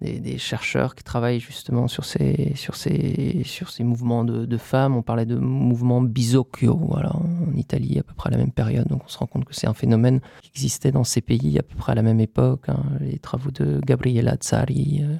[0.00, 4.96] des, chercheurs qui travaillent justement sur ces, sur ces, sur ces mouvements de, femmes.
[4.96, 8.86] On parlait de mouvement bisocchio voilà, en Italie à peu près à la même période.
[8.88, 11.62] Donc on se rend compte que c'est un phénomène qui existait dans ces pays à
[11.62, 12.68] peu près à la même époque.
[12.68, 12.82] Hein.
[13.00, 15.16] Les travaux de Gabriella Zari euh,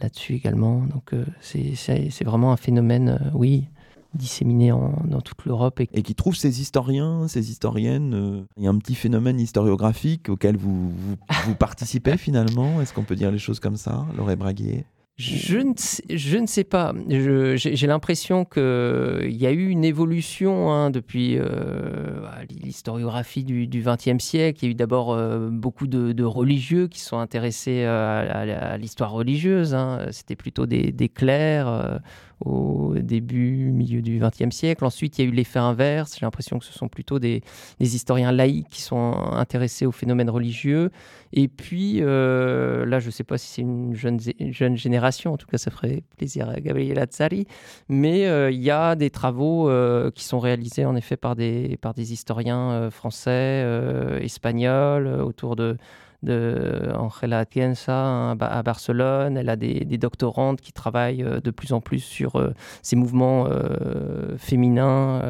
[0.00, 0.80] là-dessus également.
[0.82, 3.30] Donc euh, c'est vraiment un phénomène, euh,
[4.14, 5.80] oui, disséminé dans toute l'Europe.
[5.80, 6.02] Et...
[6.02, 10.56] qui trouve ces historiens, ces historiennes, euh, il y a un petit phénomène historiographique auquel
[10.56, 12.80] vous, vous, participez finalement?
[12.80, 14.84] Est-ce qu'on peut dire les choses comme ça, Laurent Braguier?
[15.16, 16.92] Je ne, sais, je ne sais pas.
[17.08, 24.18] J'ai l'impression qu'il y a eu une évolution hein, depuis euh, bah, l'historiographie du XXe
[24.18, 24.64] siècle.
[24.64, 29.72] Il y a eu d'abord euh, beaucoup de, religieux qui sont intéressés à, l'histoire religieuse.
[29.72, 30.08] Hein.
[30.10, 32.00] C'était plutôt des, des clercs
[32.44, 34.84] au début, milieu du XXe siècle.
[34.84, 36.16] Ensuite, il y a eu l'effet inverse.
[36.18, 37.42] J'ai l'impression que ce sont plutôt des,
[37.80, 40.90] historiens laïcs qui sont intéressés aux phénomènes religieux.
[41.32, 45.36] Et puis, euh, là, je ne sais pas si c'est une jeune, jeune génération, en
[45.36, 47.46] tout cas, ça ferait plaisir à Gabriel Azzari,
[47.88, 51.76] mais euh, il y a des travaux euh, qui sont réalisés, en effet, par des,
[51.80, 53.64] par des historiens français,
[54.20, 55.76] espagnols, autour de
[56.30, 59.36] Angela Atienza hein, à Barcelone.
[59.36, 63.46] Elle a des, doctorantes qui travaillent euh, de plus en plus sur euh, ces mouvements
[63.48, 65.22] euh, féminins.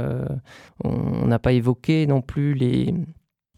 [0.82, 2.94] on n'a pas évoqué non plus les,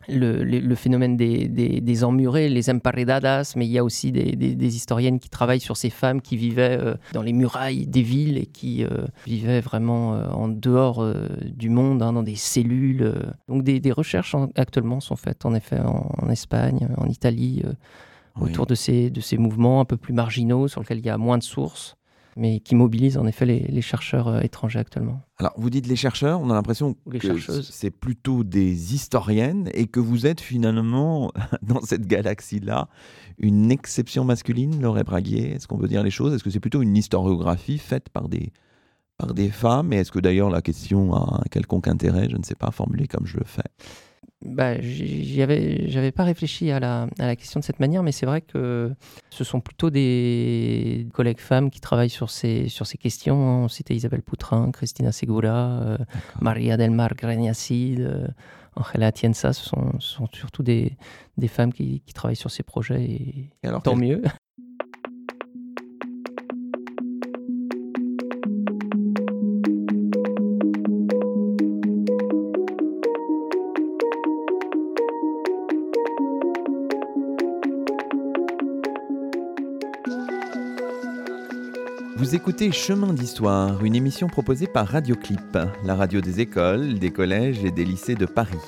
[0.08, 5.28] le, phénomène des, des, emmurés, les emparedadas, mais il y a aussi des, historiennes qui
[5.28, 6.78] travaillent sur ces femmes qui vivaient
[7.12, 8.84] dans les murailles des villes et qui
[9.26, 11.04] vivaient vraiment en dehors
[11.44, 13.14] du monde, hein, dans des cellules.
[13.48, 17.62] Donc des, recherches actuellement sont faites en effet en Espagne, en Italie,
[18.40, 21.18] autour de ces, de ces mouvements un peu plus marginaux sur lesquels il y a
[21.18, 21.96] moins de sources
[22.36, 25.20] mais qui mobilisent en effet les, chercheurs euh, étrangers actuellement.
[25.38, 30.00] Alors, vous dites les chercheurs, on a l'impression que c'est plutôt des historiennes et que
[30.00, 32.88] vous êtes finalement, dans cette galaxie-là,
[33.38, 35.52] une exception masculine, Laure Braguier.
[35.52, 36.34] Est-ce qu'on veut dire les choses?
[36.34, 38.52] Est-ce que c'est plutôt une historiographie faite par des,
[39.16, 39.92] par des femmes?
[39.92, 42.28] Et est-ce que d'ailleurs la question a un quelconque intérêt?
[42.30, 43.70] Je ne sais pas, formuler comme je le fais
[44.44, 48.42] bah, j'avais pas réfléchi à la, à la, question de cette manière, mais c'est vrai
[48.42, 48.92] que
[49.30, 53.36] ce sont plutôt des collègues femmes qui travaillent sur ces, sur ces questions.
[53.36, 55.98] On citait Isabelle Poutrin, Christina Segura, euh,
[56.40, 58.28] Maria del Mar Gregnacid, euh,
[58.76, 59.54] Angela Atienza.
[59.54, 60.96] Ce sont, ce sont surtout des,
[61.38, 64.22] des femmes qui, qui, travaillent sur ces projets et, et alors, tant mieux.
[82.26, 87.64] Vous écoutez Chemin d'Histoire, une émission proposée par Radioclip, la radio des écoles, des collèges
[87.64, 88.58] et des lycées de Paris.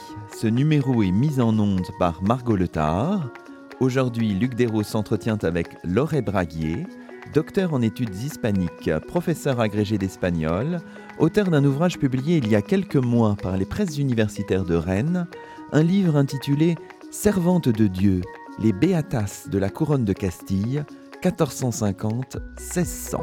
[0.40, 3.32] Ce numéro est mis en onde par Margot Letard.
[3.80, 6.86] Aujourd'hui, Luc Dérault s'entretient avec Laure Braguier,
[7.34, 10.78] docteur en études hispaniques, professeur agrégé d'espagnol,
[11.18, 15.26] auteur d'un ouvrage publié il y a quelques mois par les presses universitaires de Rennes,
[15.72, 16.76] un livre intitulé
[17.10, 18.20] Servante de Dieu,
[18.60, 20.84] les Béatas de la couronne de Castille,
[21.22, 23.20] 1450-1600.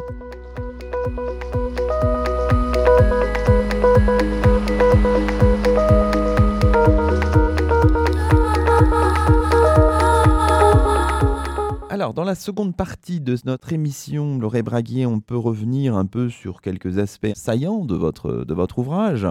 [11.89, 16.29] Alors, dans la seconde partie de notre émission, Lauré Braguier, on peut revenir un peu
[16.29, 19.25] sur quelques aspects saillants de votre, ouvrage,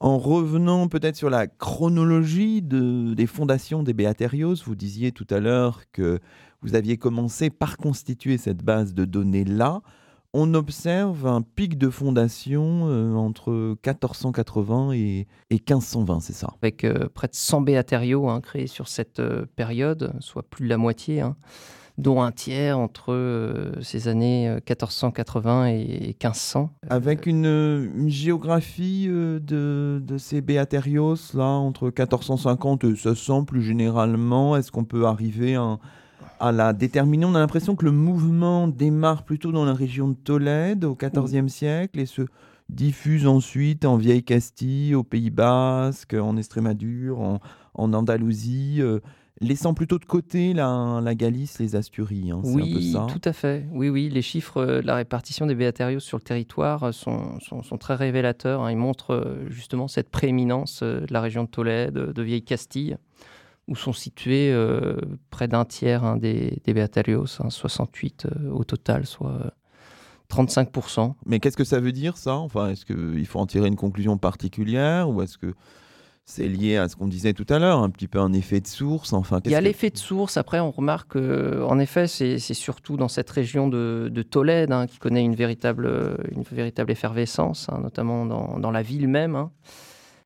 [0.00, 4.56] en revenant peut-être sur la chronologie de, des fondations des Beaterios.
[4.66, 6.18] Vous disiez tout à l'heure que
[6.64, 9.82] vous aviez commencé par constituer cette base de données-là.
[10.32, 13.52] On observe un pic de fondation euh, entre
[13.86, 16.48] 1480 et, 1520, c'est ça?
[16.60, 20.70] Avec euh, près de 100 béatériaux hein, créés sur cette euh, période, soit plus de
[20.70, 21.36] la moitié, hein,
[21.98, 26.70] dont un tiers entre ces années 1480 et 1500.
[26.88, 34.72] Avec une, géographie de, de, ces béatérios, là, entre 1450 et 1600 plus généralement, est-ce
[34.72, 35.78] qu'on peut arriver à
[36.44, 37.24] à la déterminer.
[37.24, 41.48] On a l'impression que le mouvement démarre plutôt dans la région de Tolède au XIVe
[41.48, 42.22] siècle et se
[42.68, 47.40] diffuse ensuite en Vieille Castille, au Pays Basque, en Estrémadure, en,
[47.74, 48.76] Andalousie.
[48.80, 49.00] Euh,
[49.40, 52.30] laissant plutôt de côté la, la Galice, les Asturies.
[52.30, 53.66] Hein, oui, un tout à fait.
[53.72, 57.40] Oui, oui, les chiffres euh, de la répartition des Beaterios sur le territoire euh, sont,
[57.40, 58.62] sont, très révélateurs.
[58.62, 58.70] Hein.
[58.70, 62.98] Ils montrent justement cette prééminence de la région de Tolède, de Vieille Castille
[63.68, 64.96] où sont situés euh,
[65.30, 69.54] près d'un tiers hein, des, des Beatarios, 68 hein, euh, au total, soit
[70.30, 71.00] 35%.
[71.00, 72.36] Euh, Mais qu'est-ce que ça veut dire ça?
[72.36, 75.54] Enfin, est-ce qu'il faut en tirer une conclusion particulière ou est-ce que
[76.26, 78.66] c'est lié à ce qu'on disait tout à l'heure, un petit peu un effet de
[78.66, 79.12] source?
[79.12, 80.38] Enfin, il y a l'effet de source.
[80.38, 85.22] Après, on remarque en effet, c'est surtout dans cette région de, Tolède hein, qui connaît
[85.22, 89.50] une véritable, une véritable effervescence, notamment dans, dans, la ville même.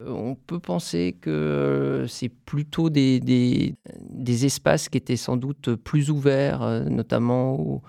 [0.06, 6.10] On peut penser que euh, c'est plutôt des, des, espaces qui étaient sans doute plus
[6.10, 7.82] ouverts, euh, notamment au,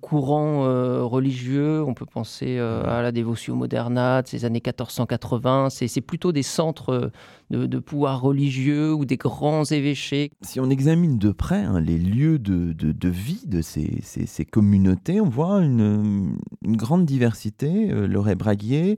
[0.00, 0.62] courant
[1.08, 1.82] religieux.
[1.82, 5.68] On peut penser à la dévotion moderna de ces années 1480.
[5.70, 7.10] C'est plutôt des centres
[7.50, 10.30] de, pouvoir religieux ou des grands évêchés.
[10.42, 15.20] Si on examine de près hein, les lieux de, de, vie de ces, ces, communautés,
[15.20, 17.88] on voit une, une grande diversité.
[17.88, 18.96] Laurent Braguier,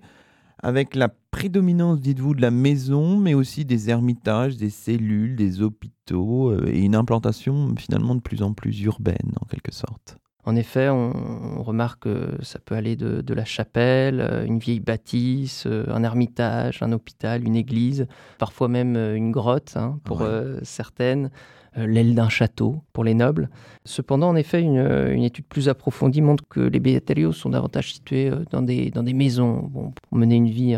[0.62, 6.50] avec la prédominance, dites-vous, de la maison, mais aussi des ermitages, des cellules, des hôpitaux,
[6.50, 10.18] euh, et une implantation finalement de plus en plus urbaine, en quelque sorte.
[10.44, 15.64] En effet, on, remarque que ça peut aller de, la chapelle, euh, une vieille bâtisse,
[15.66, 18.06] euh, un ermitage, un hôpital, une église,
[18.38, 20.24] parfois même une grotte hein, pour
[20.62, 21.30] certaines,
[21.76, 23.48] l'aile d'un château pour les nobles.
[23.84, 28.30] Cependant, en effet, une, euh, étude plus approfondie montre que les beaterios sont davantage situés
[28.30, 30.76] euh, dans des, dans des maisons bon, pour mener une vie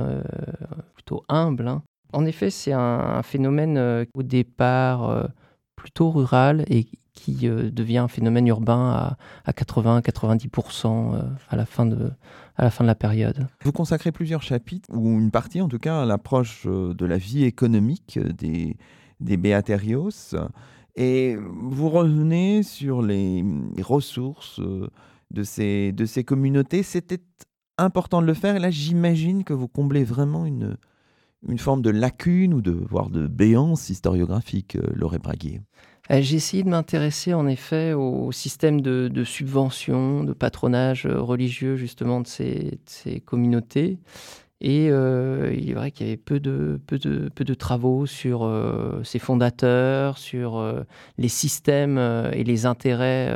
[0.95, 1.69] plutôt humble.
[1.69, 1.83] Hein.
[2.13, 5.29] En effet, c'est un, phénomène au départ
[5.75, 9.17] plutôt rural et qui devient un phénomène urbain
[9.47, 12.13] à, 80-90% à, la fin de,
[12.57, 13.49] à la fin de la période.
[13.65, 17.45] Vous consacrez plusieurs chapitres, ou une partie en tout cas, à l'approche de la vie
[17.45, 18.77] économique des,
[19.21, 20.35] des Beaterios.
[20.97, 23.45] Et vous revenez sur les,
[23.83, 24.89] ressources euh,
[25.31, 26.83] de ces, de ces communautés.
[26.83, 27.23] C'était
[27.79, 28.57] important de le faire.
[28.57, 30.77] Et là, j'imagine que vous comblez vraiment une,
[31.49, 35.61] une forme de lacune ou de, voire de béance historiographique, euh, Lauré Braguier.
[36.11, 41.77] Euh, j'ai essayé de m'intéresser en effet au système de, de subvention, de patronage religieux
[41.77, 43.99] justement de ces, de ces communautés.
[44.67, 49.03] Et euh, il est vrai qu'il y avait peu de, peu de, travaux sur euh,
[49.05, 50.85] ses fondateurs, sur euh,
[51.19, 51.99] les systèmes
[52.33, 53.31] et les intérêts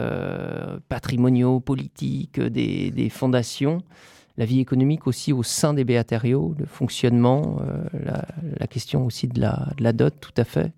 [0.88, 3.82] patrimoniaux, politiques des, fondations,
[4.38, 7.58] la vie économique aussi au sein des béatériaux, le fonctionnement,
[7.92, 10.72] la, question aussi de la dot, tout à fait.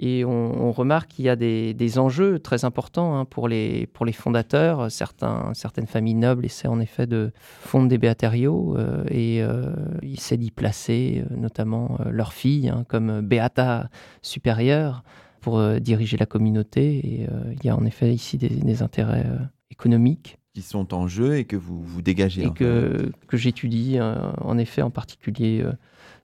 [0.00, 4.12] Et on, remarque qu'il y a des, enjeux très importants hein, pour, les, pour les
[4.12, 4.90] fondateurs.
[4.90, 9.72] Certains, certaines familles nobles essaient en effet de fondre des béatériaux euh, et euh,
[10.02, 13.88] ils essaient d'y placer euh, notamment leurs filles hein, comme béata
[14.20, 15.04] supérieure
[15.40, 16.96] pour diriger la communauté.
[17.06, 19.26] Et il y a en effet ici des, intérêts
[19.70, 22.44] économiques qui sont en jeu et que vous, vous dégagez.
[22.44, 25.62] Et que, que j'étudie en effet en particulier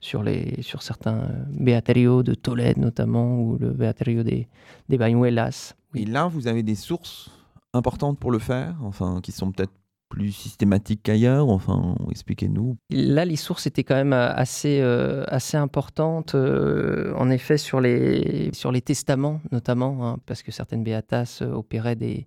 [0.00, 4.48] sur, les, sur certains euh, Beaterio de Tolède notamment, ou le Beaterio des,
[4.88, 5.74] des Bañuelas.
[5.94, 7.30] Et là, vous avez des sources
[7.72, 9.72] importantes pour le faire, enfin, qui sont peut-être
[10.10, 12.76] plus systématique qu'ailleurs Enfin, expliquez-nous.
[12.90, 17.80] Là, les sources étaient quand même euh, assez, euh, assez importantes, euh, en effet, sur
[17.80, 22.26] les, sur les testaments, notamment, hein, parce que certaines béatas opéraient des,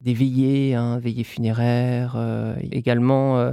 [0.00, 2.16] des veillées, hein, veillées funéraires.
[2.70, 3.52] également,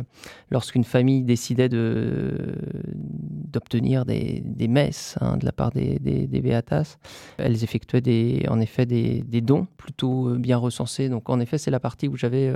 [0.52, 2.56] lorsqu'une famille décidait de,
[2.94, 6.98] d'obtenir des, des messes hein, de la part des, des, des, béatas,
[7.38, 11.10] elles effectuaient en effet des, des dons plutôt bien recensés.
[11.10, 12.54] Donc, en effet, c'est la partie où j'avais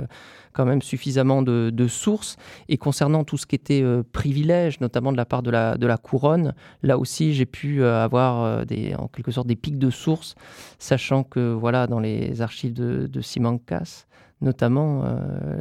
[0.56, 2.36] quand même suffisamment de, sources.
[2.68, 6.54] Et concernant tout ce qui était euh, privilège, notamment de la part de la, couronne,
[6.82, 10.34] là aussi, j'ai pu euh, avoir euh, des, en quelque sorte des pics de sources,
[10.78, 14.06] sachant que voilà, dans les archives de, de Simancas,
[14.40, 15.04] notamment,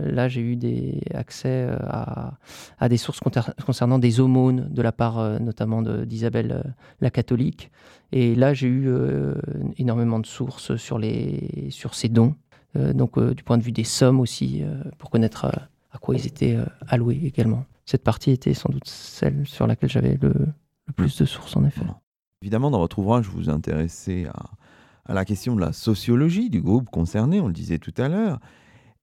[0.03, 3.21] là, j'ai eu des accès à, des sources
[3.65, 7.71] concernant des aumônes de la part notamment d'Isabelle la catholique.
[8.11, 8.89] Et là, j'ai eu
[9.77, 12.35] énormément de sources sur, les, sur ces dons
[12.93, 15.45] donc euh, du point de vue des sommes aussi, euh, pour connaître
[15.91, 16.57] à quoi ils étaient
[16.87, 17.65] alloués également.
[17.85, 20.33] Cette partie était sans doute celle sur laquelle j'avais le,
[20.95, 21.85] plus de sources en effet.
[22.41, 24.43] Évidemment, dans votre ouvrage, vous vous intéressez à,
[25.05, 28.39] à, la question de la sociologie du groupe concerné, on le disait tout à l'heure,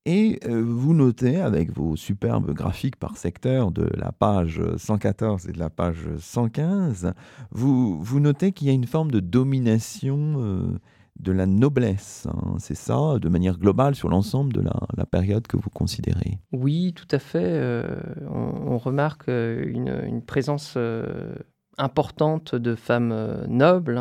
[0.04, 5.58] et vous notez avec vos superbes graphiques par secteur de la page 114 et de
[5.58, 7.14] la page 115,
[7.52, 10.78] vous, vous notez qu'il y a une forme de domination
[11.18, 12.26] de la noblesse.
[12.30, 12.56] Hein.
[12.58, 16.38] C'est ça, de manière globale, sur l'ensemble de la, période que vous considérez.
[16.52, 17.44] Oui, tout à fait.
[17.44, 18.00] Euh,
[18.30, 21.34] on, remarque euh, une, présence euh,
[21.76, 24.00] importante de femmes nobles.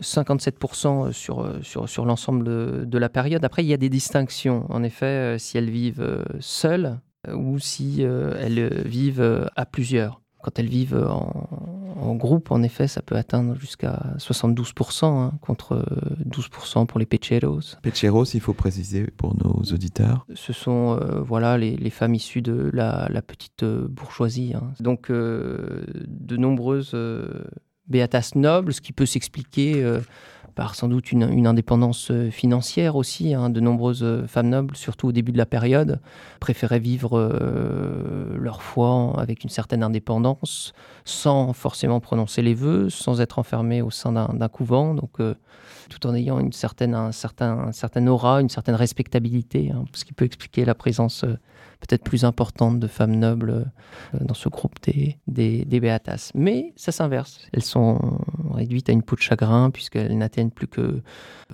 [0.00, 2.44] 57% hein, sur, sur, sur l'ensemble
[2.86, 3.44] de, la période.
[3.44, 4.66] Après, il y a des distinctions.
[4.68, 7.00] En effet, si elles vivent seules
[7.32, 10.20] ou si elles vivent à plusieurs.
[10.46, 15.84] Quand elles vivent en, groupe, en effet, ça peut atteindre jusqu'à 72%, hein, contre
[16.24, 17.58] 12% pour les pecheros.
[17.82, 20.24] Pecheros, il faut préciser pour nos auditeurs.
[20.34, 24.52] Ce sont euh, voilà les, femmes issues de la, petite euh, bourgeoisie.
[24.54, 24.72] Hein.
[24.78, 26.96] Donc, euh, de nombreuses
[27.88, 29.84] béatas nobles, ce qui peut s'expliquer
[30.56, 33.34] par sans doute une, indépendance euh, financière aussi.
[33.34, 33.50] Hein.
[33.50, 36.00] De nombreuses euh, femmes nobles, surtout au début de la période,
[36.40, 40.72] préféraient vivre euh, leur foi avec une certaine indépendance,
[41.04, 45.18] sans forcément prononcer les vœux, sans être enfermées au sein d'un couvent, donc
[45.90, 50.14] tout en ayant une certaine, un certain, certaine aura, une certaine respectabilité, hein, ce qui
[50.14, 51.24] peut expliquer la présence
[51.80, 53.50] peut-être plus importante de femmes nobles
[54.14, 56.30] euh, dans ce groupe des, des, Beatas.
[56.34, 57.46] Mais ça s'inverse.
[57.52, 58.18] Elles sont
[58.52, 61.02] réduites à une peau de chagrin puisqu'elles n'atteignent plus que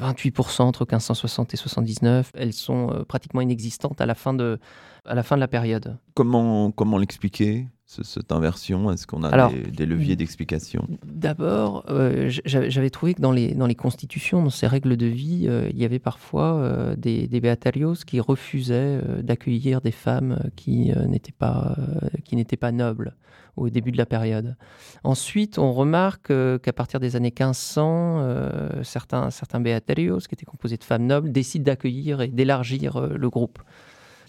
[0.00, 2.30] 28% entre 1560 et 79.
[2.34, 4.58] Elles sont euh, pratiquement inexistantes à la fin de,
[5.04, 5.98] à la, fin de la période.
[6.14, 7.68] Comment, comment l'expliquer?
[8.02, 8.90] Cette inversion?
[8.90, 10.86] Est-ce qu'on a des, leviers d'explication?
[11.04, 15.46] D'abord, euh, j'avais trouvé que dans les, dans les constitutions, dans ces règles de vie,
[15.48, 20.92] euh, il y avait parfois euh, des, des beatarios qui refusaient d'accueillir des femmes qui
[21.06, 21.76] n'étaient pas,
[22.24, 23.16] qui n'étaient pas nobles
[23.56, 24.56] au début de la période.
[25.04, 26.32] Ensuite, on remarque
[26.62, 31.64] qu'à partir des années 1500, certains, certains beatarios, qui étaient composés de femmes nobles, décident
[31.64, 33.58] d'accueillir et d'élargir le groupe.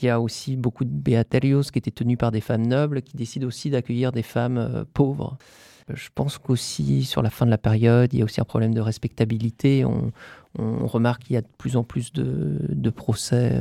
[0.01, 3.17] Il y a aussi beaucoup de beaterios qui étaient tenus par des femmes nobles qui
[3.17, 5.37] décident aussi d'accueillir des femmes euh, pauvres.
[5.93, 8.73] Je pense qu'aussi sur la fin de la période, il y a aussi un problème
[8.73, 9.83] de respectabilité.
[9.83, 10.11] On,
[10.55, 13.59] remarque qu'il y a de plus en plus de, procès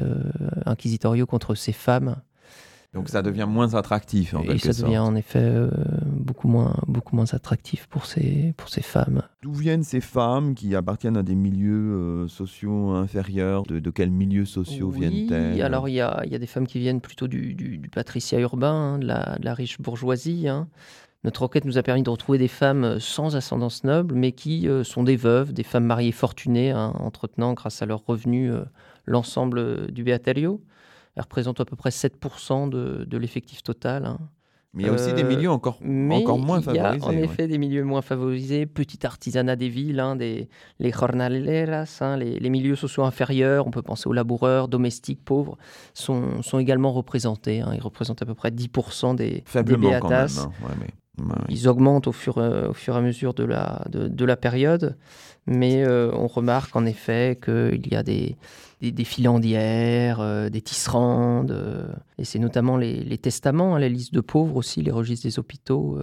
[0.67, 2.17] inquisitoriaux contre ces femmes
[2.95, 5.71] donc ça devient moins attractif en Et ça devient en effet euh,
[6.05, 9.23] beaucoup, moins, beaucoup moins attractif pour ces, pour ces femmes.
[9.41, 13.63] D'où viennent ces femmes qui appartiennent à des milieux euh, sociaux inférieurs?
[13.63, 15.63] De, de, quels milieux sociaux viennent-elles?
[15.63, 18.73] Alors il y a, y a, des femmes qui viennent plutôt du, du, patriciat urbain,
[18.73, 20.47] hein, de, la, de, la, riche bourgeoisie.
[20.49, 20.69] Hein.
[21.25, 24.85] Notre enquête nous a permis de retrouver des femmes sans ascendance noble, mais qui euh,
[24.85, 28.53] sont des veuves, des femmes mariées fortunées, hein, entretenant grâce à leurs revenus
[29.07, 30.61] l'ensemble du Béatario.
[31.17, 34.07] Elle représente à peu près 7% de, de l'effectif total.
[34.07, 34.19] Hein.
[34.75, 36.97] Mais il y a aussi des euh, milieux encore, encore moins favorisés.
[36.97, 40.49] Il y a en effet des milieux moins favorisés, petit artisanat des villes, hein, des,
[40.79, 45.59] les jornaleras, hein, les, les, milieux sociaux inférieurs, on peut penser aux laboureurs, domestiques, pauvres,
[45.93, 47.61] sont, sont également représentés.
[47.61, 47.73] Hein.
[47.75, 50.49] ils représentent à peu près 10% des, des Beatas.
[51.49, 54.37] Ils augmentent au fur, euh, au fur et à mesure de la, de, de la
[54.37, 54.97] période,
[55.47, 58.37] mais euh, on remarque en effet qu'il y a des,
[58.81, 61.55] des, filandières, euh, des tisserandes,
[62.17, 66.01] et c'est notamment les, testaments, hein, la liste de pauvres aussi, les registres des hôpitaux,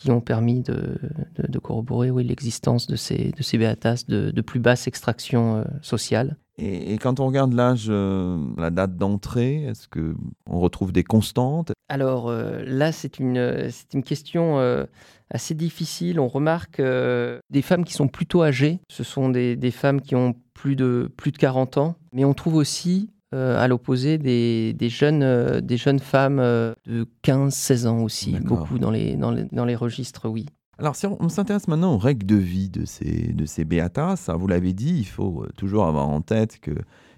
[0.00, 0.98] qui ont permis de,
[1.38, 6.36] de, corroborer oui, l'existence de ces, de ces béatas de, plus basse extraction sociale.
[6.62, 10.14] Et, quand on regarde l'âge, euh, la date d'entrée, est-ce que
[10.46, 11.72] on retrouve des constantes?
[11.88, 14.84] Alors euh, là, c'est une, c'est une question euh,
[15.30, 16.20] assez difficile.
[16.20, 18.80] On remarque des femmes qui sont plutôt âgées.
[18.90, 21.94] Ce sont des, des, femmes qui ont plus de, plus de 40 ans.
[22.12, 28.02] Mais on trouve aussi, à l'opposé, des, des, jeunes, des jeunes femmes de 15-16 ans
[28.02, 28.36] aussi.
[28.40, 30.46] Beaucoup dans les, dans les, dans les registres, oui.
[30.80, 34.46] Alors, si on, s'intéresse maintenant aux règles de vie de ces, de ces béatas, vous
[34.46, 36.70] l'avez dit, il faut euh, toujours avoir en tête que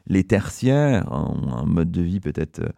[0.08, 2.70] les tertiaires ont un mode de vie peut-être euh,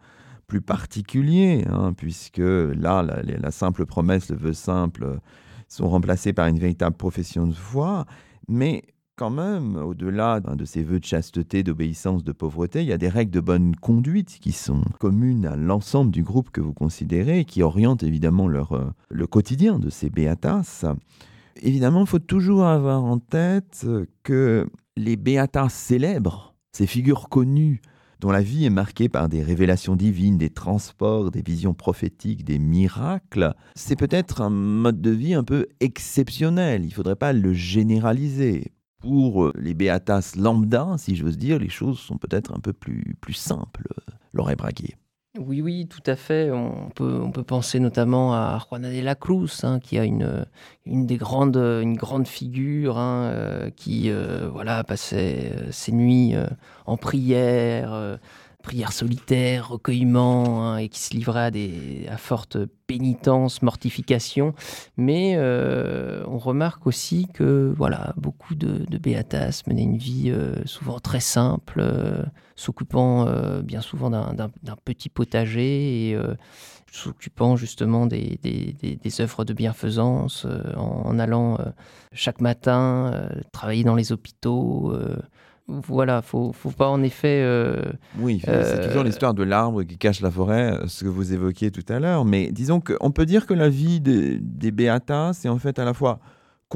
[0.45, 5.17] plus particulier, hein, puisque là, la, la, simple promesse, le vœu simple, euh,
[5.67, 8.05] sont remplacés par une véritable profession de foi.
[8.47, 8.83] Mais
[9.15, 13.07] quand même, au-delà de ces vœux de chasteté, d'obéissance, de pauvreté, il y a des
[13.07, 17.45] règles de bonne conduite qui sont communes à l'ensemble du groupe que vous considérez et
[17.45, 20.85] qui orientent évidemment leur, euh, le quotidien de ces béatas.
[21.61, 23.87] Évidemment, il faut toujours avoir en tête
[24.23, 27.81] que les béatas célèbres, ces figures connues
[28.19, 32.59] dont la vie est marquée par des révélations divines, des transports, des visions prophétiques, des
[32.59, 36.83] miracles, c'est peut-être un mode de vie un peu exceptionnel.
[36.83, 38.71] Il ne faudrait pas le généraliser
[39.05, 43.15] pour euh, les Beatas lambda, si j'ose dire, les choses sont peut-être un peu plus,
[43.21, 43.87] plus simples,
[44.33, 44.95] Laurent Braguier.
[45.37, 46.49] Oui, oui, tout à fait.
[46.49, 50.47] On peut, on peut penser notamment à Juana de la Cruz, hein, qui a une,
[50.85, 56.33] une des grandes, une grande figure, hein, euh, qui euh, voilà passait ses nuits
[56.87, 58.17] en prière
[58.65, 62.57] prière solitaire, recueillement, hein, et qui se livrait à, des, à forte
[62.87, 64.55] pénitence, mortification.
[64.97, 70.55] Mais euh, on remarque aussi que voilà, beaucoup de, de béatas menaient une vie euh,
[70.65, 72.23] souvent très simple, euh,
[72.55, 73.25] s'occupant
[73.61, 74.49] bien souvent d'un
[74.83, 76.17] petit potager et
[76.89, 80.47] s'occupant justement des, des, des, œuvres de bienfaisance,
[80.77, 81.57] en, allant
[82.13, 84.95] chaque matin travailler dans les hôpitaux
[85.67, 87.41] voilà, faut, faut pas en effet.
[87.43, 87.81] Euh,
[88.19, 91.33] oui, c'est toujours euh, l'histoire de l'arbre qui cache la forêt, euh, ce que vous
[91.33, 92.23] évoquiez tout à l'heure.
[92.23, 95.85] Mais disons qu'on peut dire que la vie des, des Béatas, c'est en fait à
[95.85, 96.19] la fois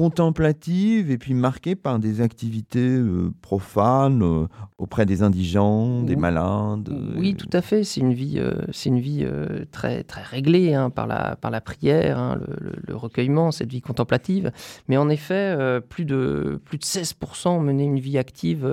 [0.00, 4.46] contemplative et puis marquée par des activités euh, profanes euh,
[4.78, 6.88] auprès des indigents, des malades.
[7.18, 7.84] Oui, tout à fait.
[7.84, 8.40] C'est une vie,
[8.72, 9.26] c'est une vie
[9.72, 12.40] très très réglée hein, par la par la prière, hein,
[12.88, 14.52] le, recueillement, cette vie contemplative.
[14.88, 15.54] Mais en effet,
[15.90, 18.66] plus de plus de 16% menaient une vie active,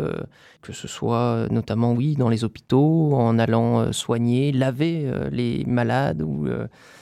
[0.61, 6.47] que ce soit notamment oui dans les hôpitaux, en allant soigner, laver les malades ou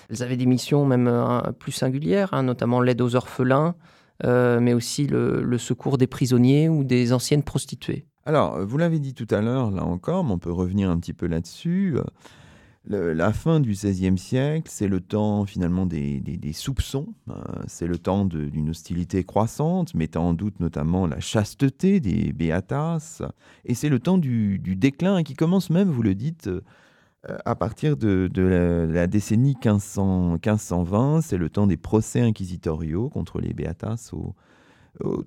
[0.10, 1.12] elles avaient des missions même
[1.60, 3.76] plus singulières, hein, notamment l'aide aux orphelins.
[4.24, 8.06] Euh, mais aussi le, secours des prisonniers ou des anciennes prostituées.
[8.26, 11.14] Alors, vous l'avez dit tout à l'heure, là encore, mais on peut revenir un petit
[11.14, 11.98] peu là-dessus.
[12.86, 17.44] la fin du XVIe siècle, c'est le temps finalement des, soupçons, hein.
[17.68, 23.22] c'est le temps d'une hostilité croissante, mettant en doute notamment la chasteté des Beatas,
[23.66, 26.62] et c'est le temps du, déclin qui commence même, vous le dites, euh,
[27.46, 33.54] à partir de, la, décennie 1500, 1520, c'est le temps des procès inquisitoriaux contre les
[33.54, 34.12] Beatas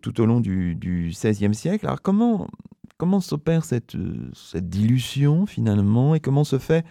[0.00, 0.76] tout au long du,
[1.10, 1.86] XVIe siècle.
[1.86, 2.48] Alors comment,
[2.96, 3.96] comment s'opère cette,
[4.32, 6.84] cette dilution finalement et comment se fait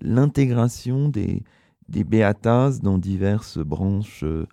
[0.00, 1.42] l'intégration des,
[1.88, 4.46] des Beatas dans diverses branches euh,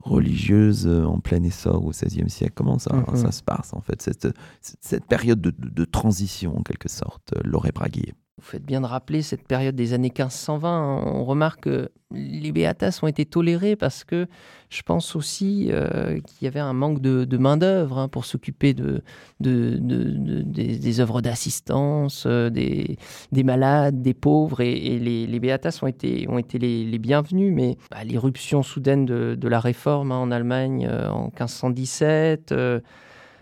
[0.00, 2.54] religieuses en plein essor au XVIe siècle?
[2.54, 3.16] Comment ça, mm-hmm.
[3.16, 4.28] ça se passe en fait, cette,
[4.60, 9.22] cette période de, de, transition en quelque sorte, Lauré Braguier Vous faites bien de rappeler
[9.22, 11.02] cette période des années 1520.
[11.06, 14.28] On remarque que les Beatas ont été tolérés parce que
[14.70, 19.02] je pense aussi euh, qu'il y avait un manque de, main-d'œuvre hein, pour s'occuper de,
[19.40, 22.96] des, œuvres d'assistance, euh, des,
[23.42, 24.60] malades, des pauvres.
[24.60, 27.52] Et, les, les, Beatas ont été, été les, bienvenus.
[27.52, 32.54] Mais bah, l'irruption soudaine de, la réforme hein, en Allemagne euh, en 1517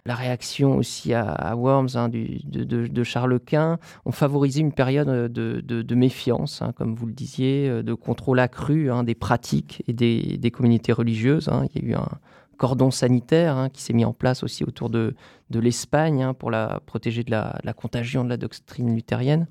[0.07, 6.63] la réaction aussi à, Worms hein, de, Charles Quint ont favorisé une période de, méfiance,
[6.63, 10.93] hein, comme vous le disiez, euh, de contrôle accru hein, des pratiques et des, communautés
[10.93, 11.51] religieuses.
[11.75, 12.09] Il y a eu un
[12.57, 15.15] cordon sanitaire qui s'est mis en place aussi autour de,
[15.51, 19.47] l'Espagne pour la protéger de la, contagion de la doctrine luthérienne.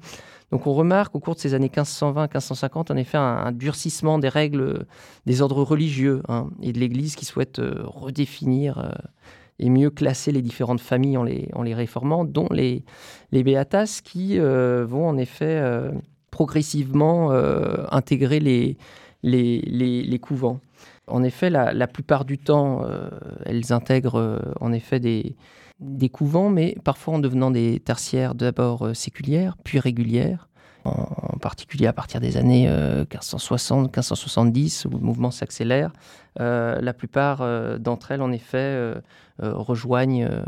[0.51, 4.85] Donc on remarque au cours de ces années 1520-1550 en effet un, durcissement des règles
[5.25, 6.21] des ordres religieux
[6.61, 8.91] et de l'Église qui souhaite euh, redéfinir euh,
[9.59, 11.23] et mieux classer les différentes familles en
[11.63, 12.83] les, réformant, dont les,
[13.31, 15.91] les Beatas qui euh, vont en effet euh,
[16.31, 20.59] progressivement euh, intégrer les, couvents.
[21.07, 22.85] En effet, la, plupart du temps,
[23.45, 29.79] elles intègrent en effet des couvents, mais parfois en devenant des tertiaires d'abord séculières, puis
[29.79, 30.49] régulières
[30.85, 32.67] en particulier à partir des années
[33.11, 35.91] 1560-1570, où le mouvement s'accélère.
[36.39, 37.43] la plupart
[37.79, 38.93] d'entre elles, en effet,
[39.43, 40.43] euh, rejoignent euh,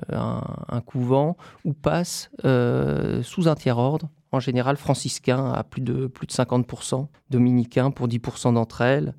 [0.70, 1.36] un, couvent
[1.66, 7.08] ou passent euh, sous un tiers-ordre, en général franciscain à plus de, plus de 50%,
[7.30, 9.14] dominicain pour 10% d'entre elles.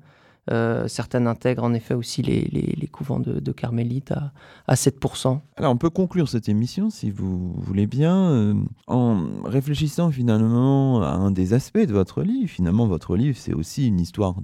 [0.87, 4.31] Certaines intègrent en effet aussi les, couvents de, carmélites à,
[4.67, 5.39] à, 7%.
[5.57, 8.55] Alors on peut conclure cette émission, si vous voulez bien,
[8.87, 12.49] en réfléchissant finalement à un des aspects de votre livre.
[12.49, 14.35] Finalement, votre livre, c'est aussi une histoire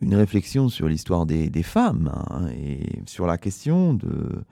[0.00, 4.44] une réflexion sur l'histoire des, femmes hein, et sur la question de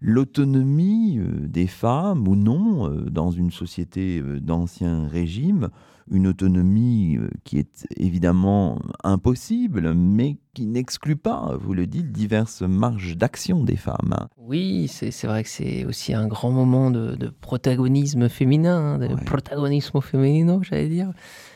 [0.00, 5.70] l'autonomie euh, des femmes ou non euh, dans une société euh, d'ancien régime,
[6.10, 13.16] une autonomie qui est évidemment impossible, mais qui n'exclut pas, vous le dites, diverses marges
[13.16, 14.28] d'action des femmes.
[14.38, 20.60] Oui, c'est vrai que c'est aussi un grand moment de, protagonisme féminin, de protagonisme féminin,
[20.62, 21.10] j'allais dire.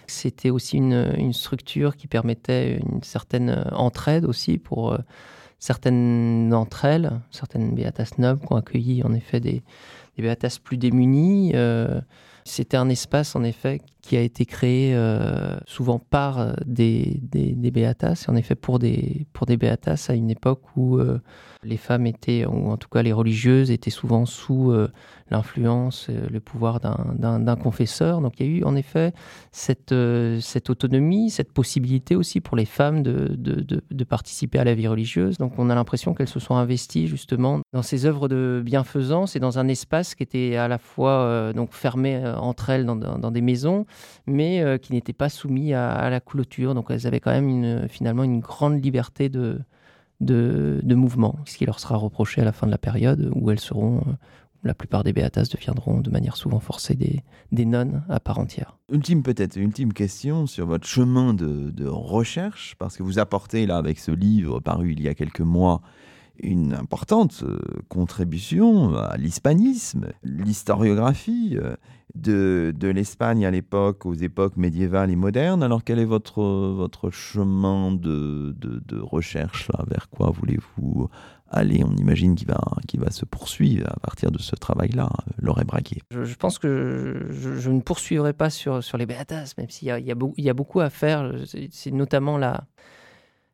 [0.06, 4.98] C'était aussi une, une, structure qui permettait une certaine entraide aussi pour
[5.60, 9.62] certaines d'entre elles, certaines Beatas nobles qui ont accueilli en effet des,
[10.16, 11.52] des Beatas plus démunies.
[11.54, 12.00] Euh,
[12.44, 17.52] c'était un espace en effet qui a été créé euh, souvent par euh, des, des,
[17.52, 20.98] des, Beatas, et en effet pour des, pour des Beatas à une époque où
[21.62, 24.72] les femmes étaient, ou en tout cas les religieuses, étaient souvent sous
[25.30, 28.20] l'influence, euh, le pouvoir d'un confesseur.
[28.20, 29.12] Donc il y a eu en effet
[29.52, 34.64] cette, euh, cette autonomie, cette possibilité aussi pour les femmes de, de, de, participer à
[34.64, 35.38] la vie religieuse.
[35.38, 39.40] Donc on a l'impression qu'elles se sont investies justement dans ces œuvres de bienfaisance et
[39.40, 43.40] dans un espace qui était à la fois euh, donc fermé entre elles dans, des
[43.40, 43.86] maisons,
[44.26, 46.74] mais qui n'était pas soumis à, la clôture.
[46.74, 49.60] Donc elles avaient quand même finalement une grande liberté de,
[50.20, 53.60] de, mouvement, ce qui leur sera reproché à la fin de la période où elles
[53.60, 54.02] seront
[54.62, 58.76] la plupart des béatas deviendront de manière souvent forcée des, nonnes à part entière.
[58.92, 63.76] Ultime peut-être, ultime question sur votre chemin de, de, recherche, parce que vous apportez là
[63.76, 65.80] avec ce livre paru il y a quelques mois
[66.42, 67.58] une importante euh,
[67.88, 71.76] contribution à l'hispanisme, l'historiographie euh,
[72.14, 75.62] de, de l'Espagne à l'époque, aux époques médiévales et modernes.
[75.62, 79.84] Alors quel est votre, votre chemin de, de, recherche là?
[79.88, 81.08] Vers quoi voulez-vous
[81.48, 81.82] aller?
[81.84, 86.02] On imagine qu'il va, qu'il va se poursuivre à partir de ce travail-là, Laurent Braquier.
[86.10, 90.42] Je, je, pense que je, ne poursuivrai pas sur, sur les Beatas, même s'il y
[90.42, 91.32] y a beaucoup à faire.
[91.70, 92.64] C'est notamment la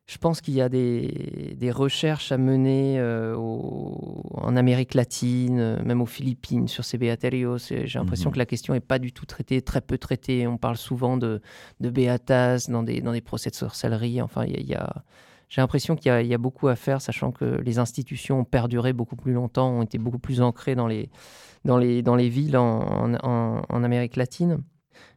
[0.07, 5.59] je pense qu'il y a des, des, recherches à mener euh, au, en Amérique latine,
[5.59, 7.57] euh, même aux Philippines, sur ces beaterios.
[7.57, 8.33] J'ai l'impression mhm.
[8.33, 10.47] que la question n'est pas du tout traitée, très peu traitée.
[10.47, 11.41] On parle souvent de,
[11.81, 14.21] de beatas dans des, dans des procès de sorcellerie.
[14.21, 15.03] Enfin, il y a,
[15.49, 18.93] j'ai l'impression qu'il y, y, a beaucoup à faire, sachant que les institutions ont perduré
[18.93, 21.09] beaucoup plus longtemps, ont été beaucoup plus ancrées dans les,
[21.65, 24.63] dans les, dans les villes en, en, en Amérique latine.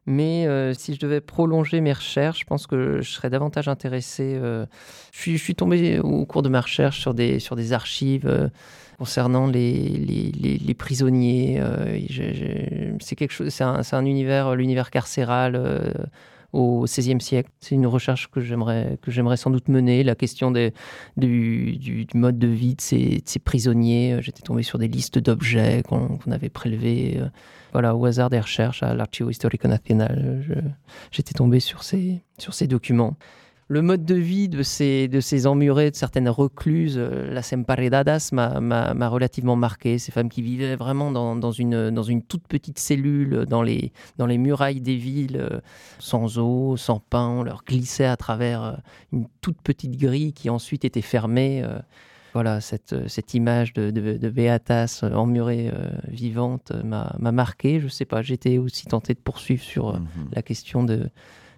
[0.07, 4.35] Mais euh, si je devais prolonger mes recherches, je pense que je serais davantage intéressé.
[4.35, 4.66] Euh,
[5.12, 8.49] je, suis, tombé au cours de ma recherche sur des, sur des archives euh,
[8.99, 11.62] concernant les, les, les, prisonniers.
[13.01, 16.11] c'est quelque chose, c'est un, un, univers, l'univers carcéral
[16.53, 17.51] au XVIe siècle.
[17.61, 20.03] C'est une recherche que j'aimerais sans doute mener.
[20.03, 20.72] La question des,
[21.16, 24.18] du, mode de vie de ces, prisonniers.
[24.20, 27.20] J'étais tombé sur des listes d'objets qu'on avait prélevés
[27.72, 30.42] voilà, au hasard des recherches à l'Archivo Histórico Nacional,
[31.11, 33.16] j'étais tombé sur ces, sur ces documents.
[33.71, 38.31] Le mode de vie de ces, de ces emmurés, de certaines recluses, euh, la Semparedadas
[38.33, 40.01] m'a relativement marqué.
[40.01, 43.93] Ces femmes qui vivaient vraiment dans, dans, une, dans une toute petite cellule, dans les,
[44.18, 45.61] dans les murailles des villes, euh,
[46.01, 47.29] sans eau, sans pain.
[47.29, 48.73] On leur glissait à travers euh,
[49.12, 51.64] une toute petite grille qui ensuite était fermée.
[52.33, 55.73] Voilà, cette, cette image de, de, Beatas emmurée
[56.09, 57.81] vivante m'a marqué.
[57.81, 60.05] Je sais pas, j'étais aussi tenté de poursuivre sur mhm.
[60.33, 61.09] la question de,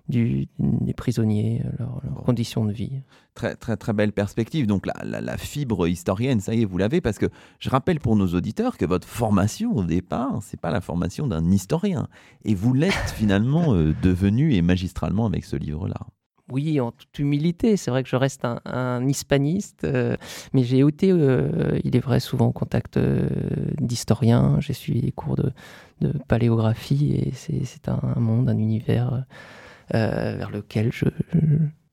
[0.09, 3.03] du, des prisonniers, leurs, conditions de vie.
[3.35, 4.67] Très, très, très belle perspective.
[4.67, 7.27] Donc, la, la, fibre historienne, ça y est, vous l'avez, parce que
[7.59, 11.51] je rappelle pour nos auditeurs que votre formation au départ, c'est pas la formation d'un
[11.51, 12.09] historien.
[12.45, 16.01] Et vous l'êtes finalement euh, devenu et magistralement avec ce livre-là.
[16.51, 20.17] Oui, en toute humilité, c'est vrai que je reste un, hispaniste, euh,
[20.53, 22.99] mais j'ai été, euh, il est vrai, souvent en contact
[23.81, 24.57] d'historiens.
[24.61, 25.53] J'ai suivi des cours de,
[26.03, 29.25] de paléographie et c'est un monde, un univers
[29.95, 31.07] euh, vers lequel je,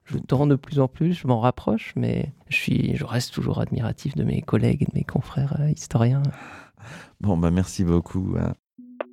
[0.05, 4.23] je, de plus en plus, je m'en rapproche, mais je, je reste toujours admiratif de
[4.23, 6.23] mes collègues et de mes confrères euh, historiens.
[7.21, 8.35] Bon, bah merci beaucoup.
[8.39, 8.53] Hein.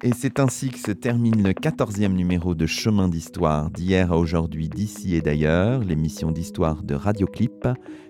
[0.02, 4.68] Et c'est ainsi que se termine le 14e numéro de Chemin d'Histoire d'hier à aujourd'hui,
[4.68, 7.66] d'ici et d'ailleurs, l'émission d'histoire de Radioclip.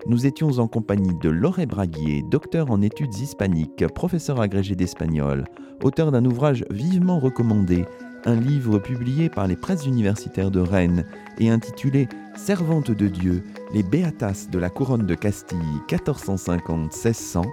[0.09, 5.45] Nous étions en compagnie de Lauré Braguier, docteur en études hispaniques, professeur agrégé d'espagnol,
[5.81, 7.85] auteur d'un ouvrage vivement recommandé,
[8.27, 11.05] un livre publié par les presses universitaires de Rennes
[11.39, 15.59] et intitulé Servante de Dieu, les Béatas de la couronne de Castille
[15.89, 17.45] 1450-1600.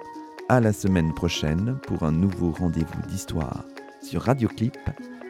[0.50, 3.64] À la semaine prochaine pour un nouveau rendez-vous d'histoire
[4.02, 4.78] sur Radio Clip,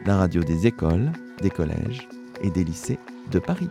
[0.06, 2.08] la radio des écoles, des collèges
[2.42, 2.98] et des lycées
[3.30, 3.70] de Paris.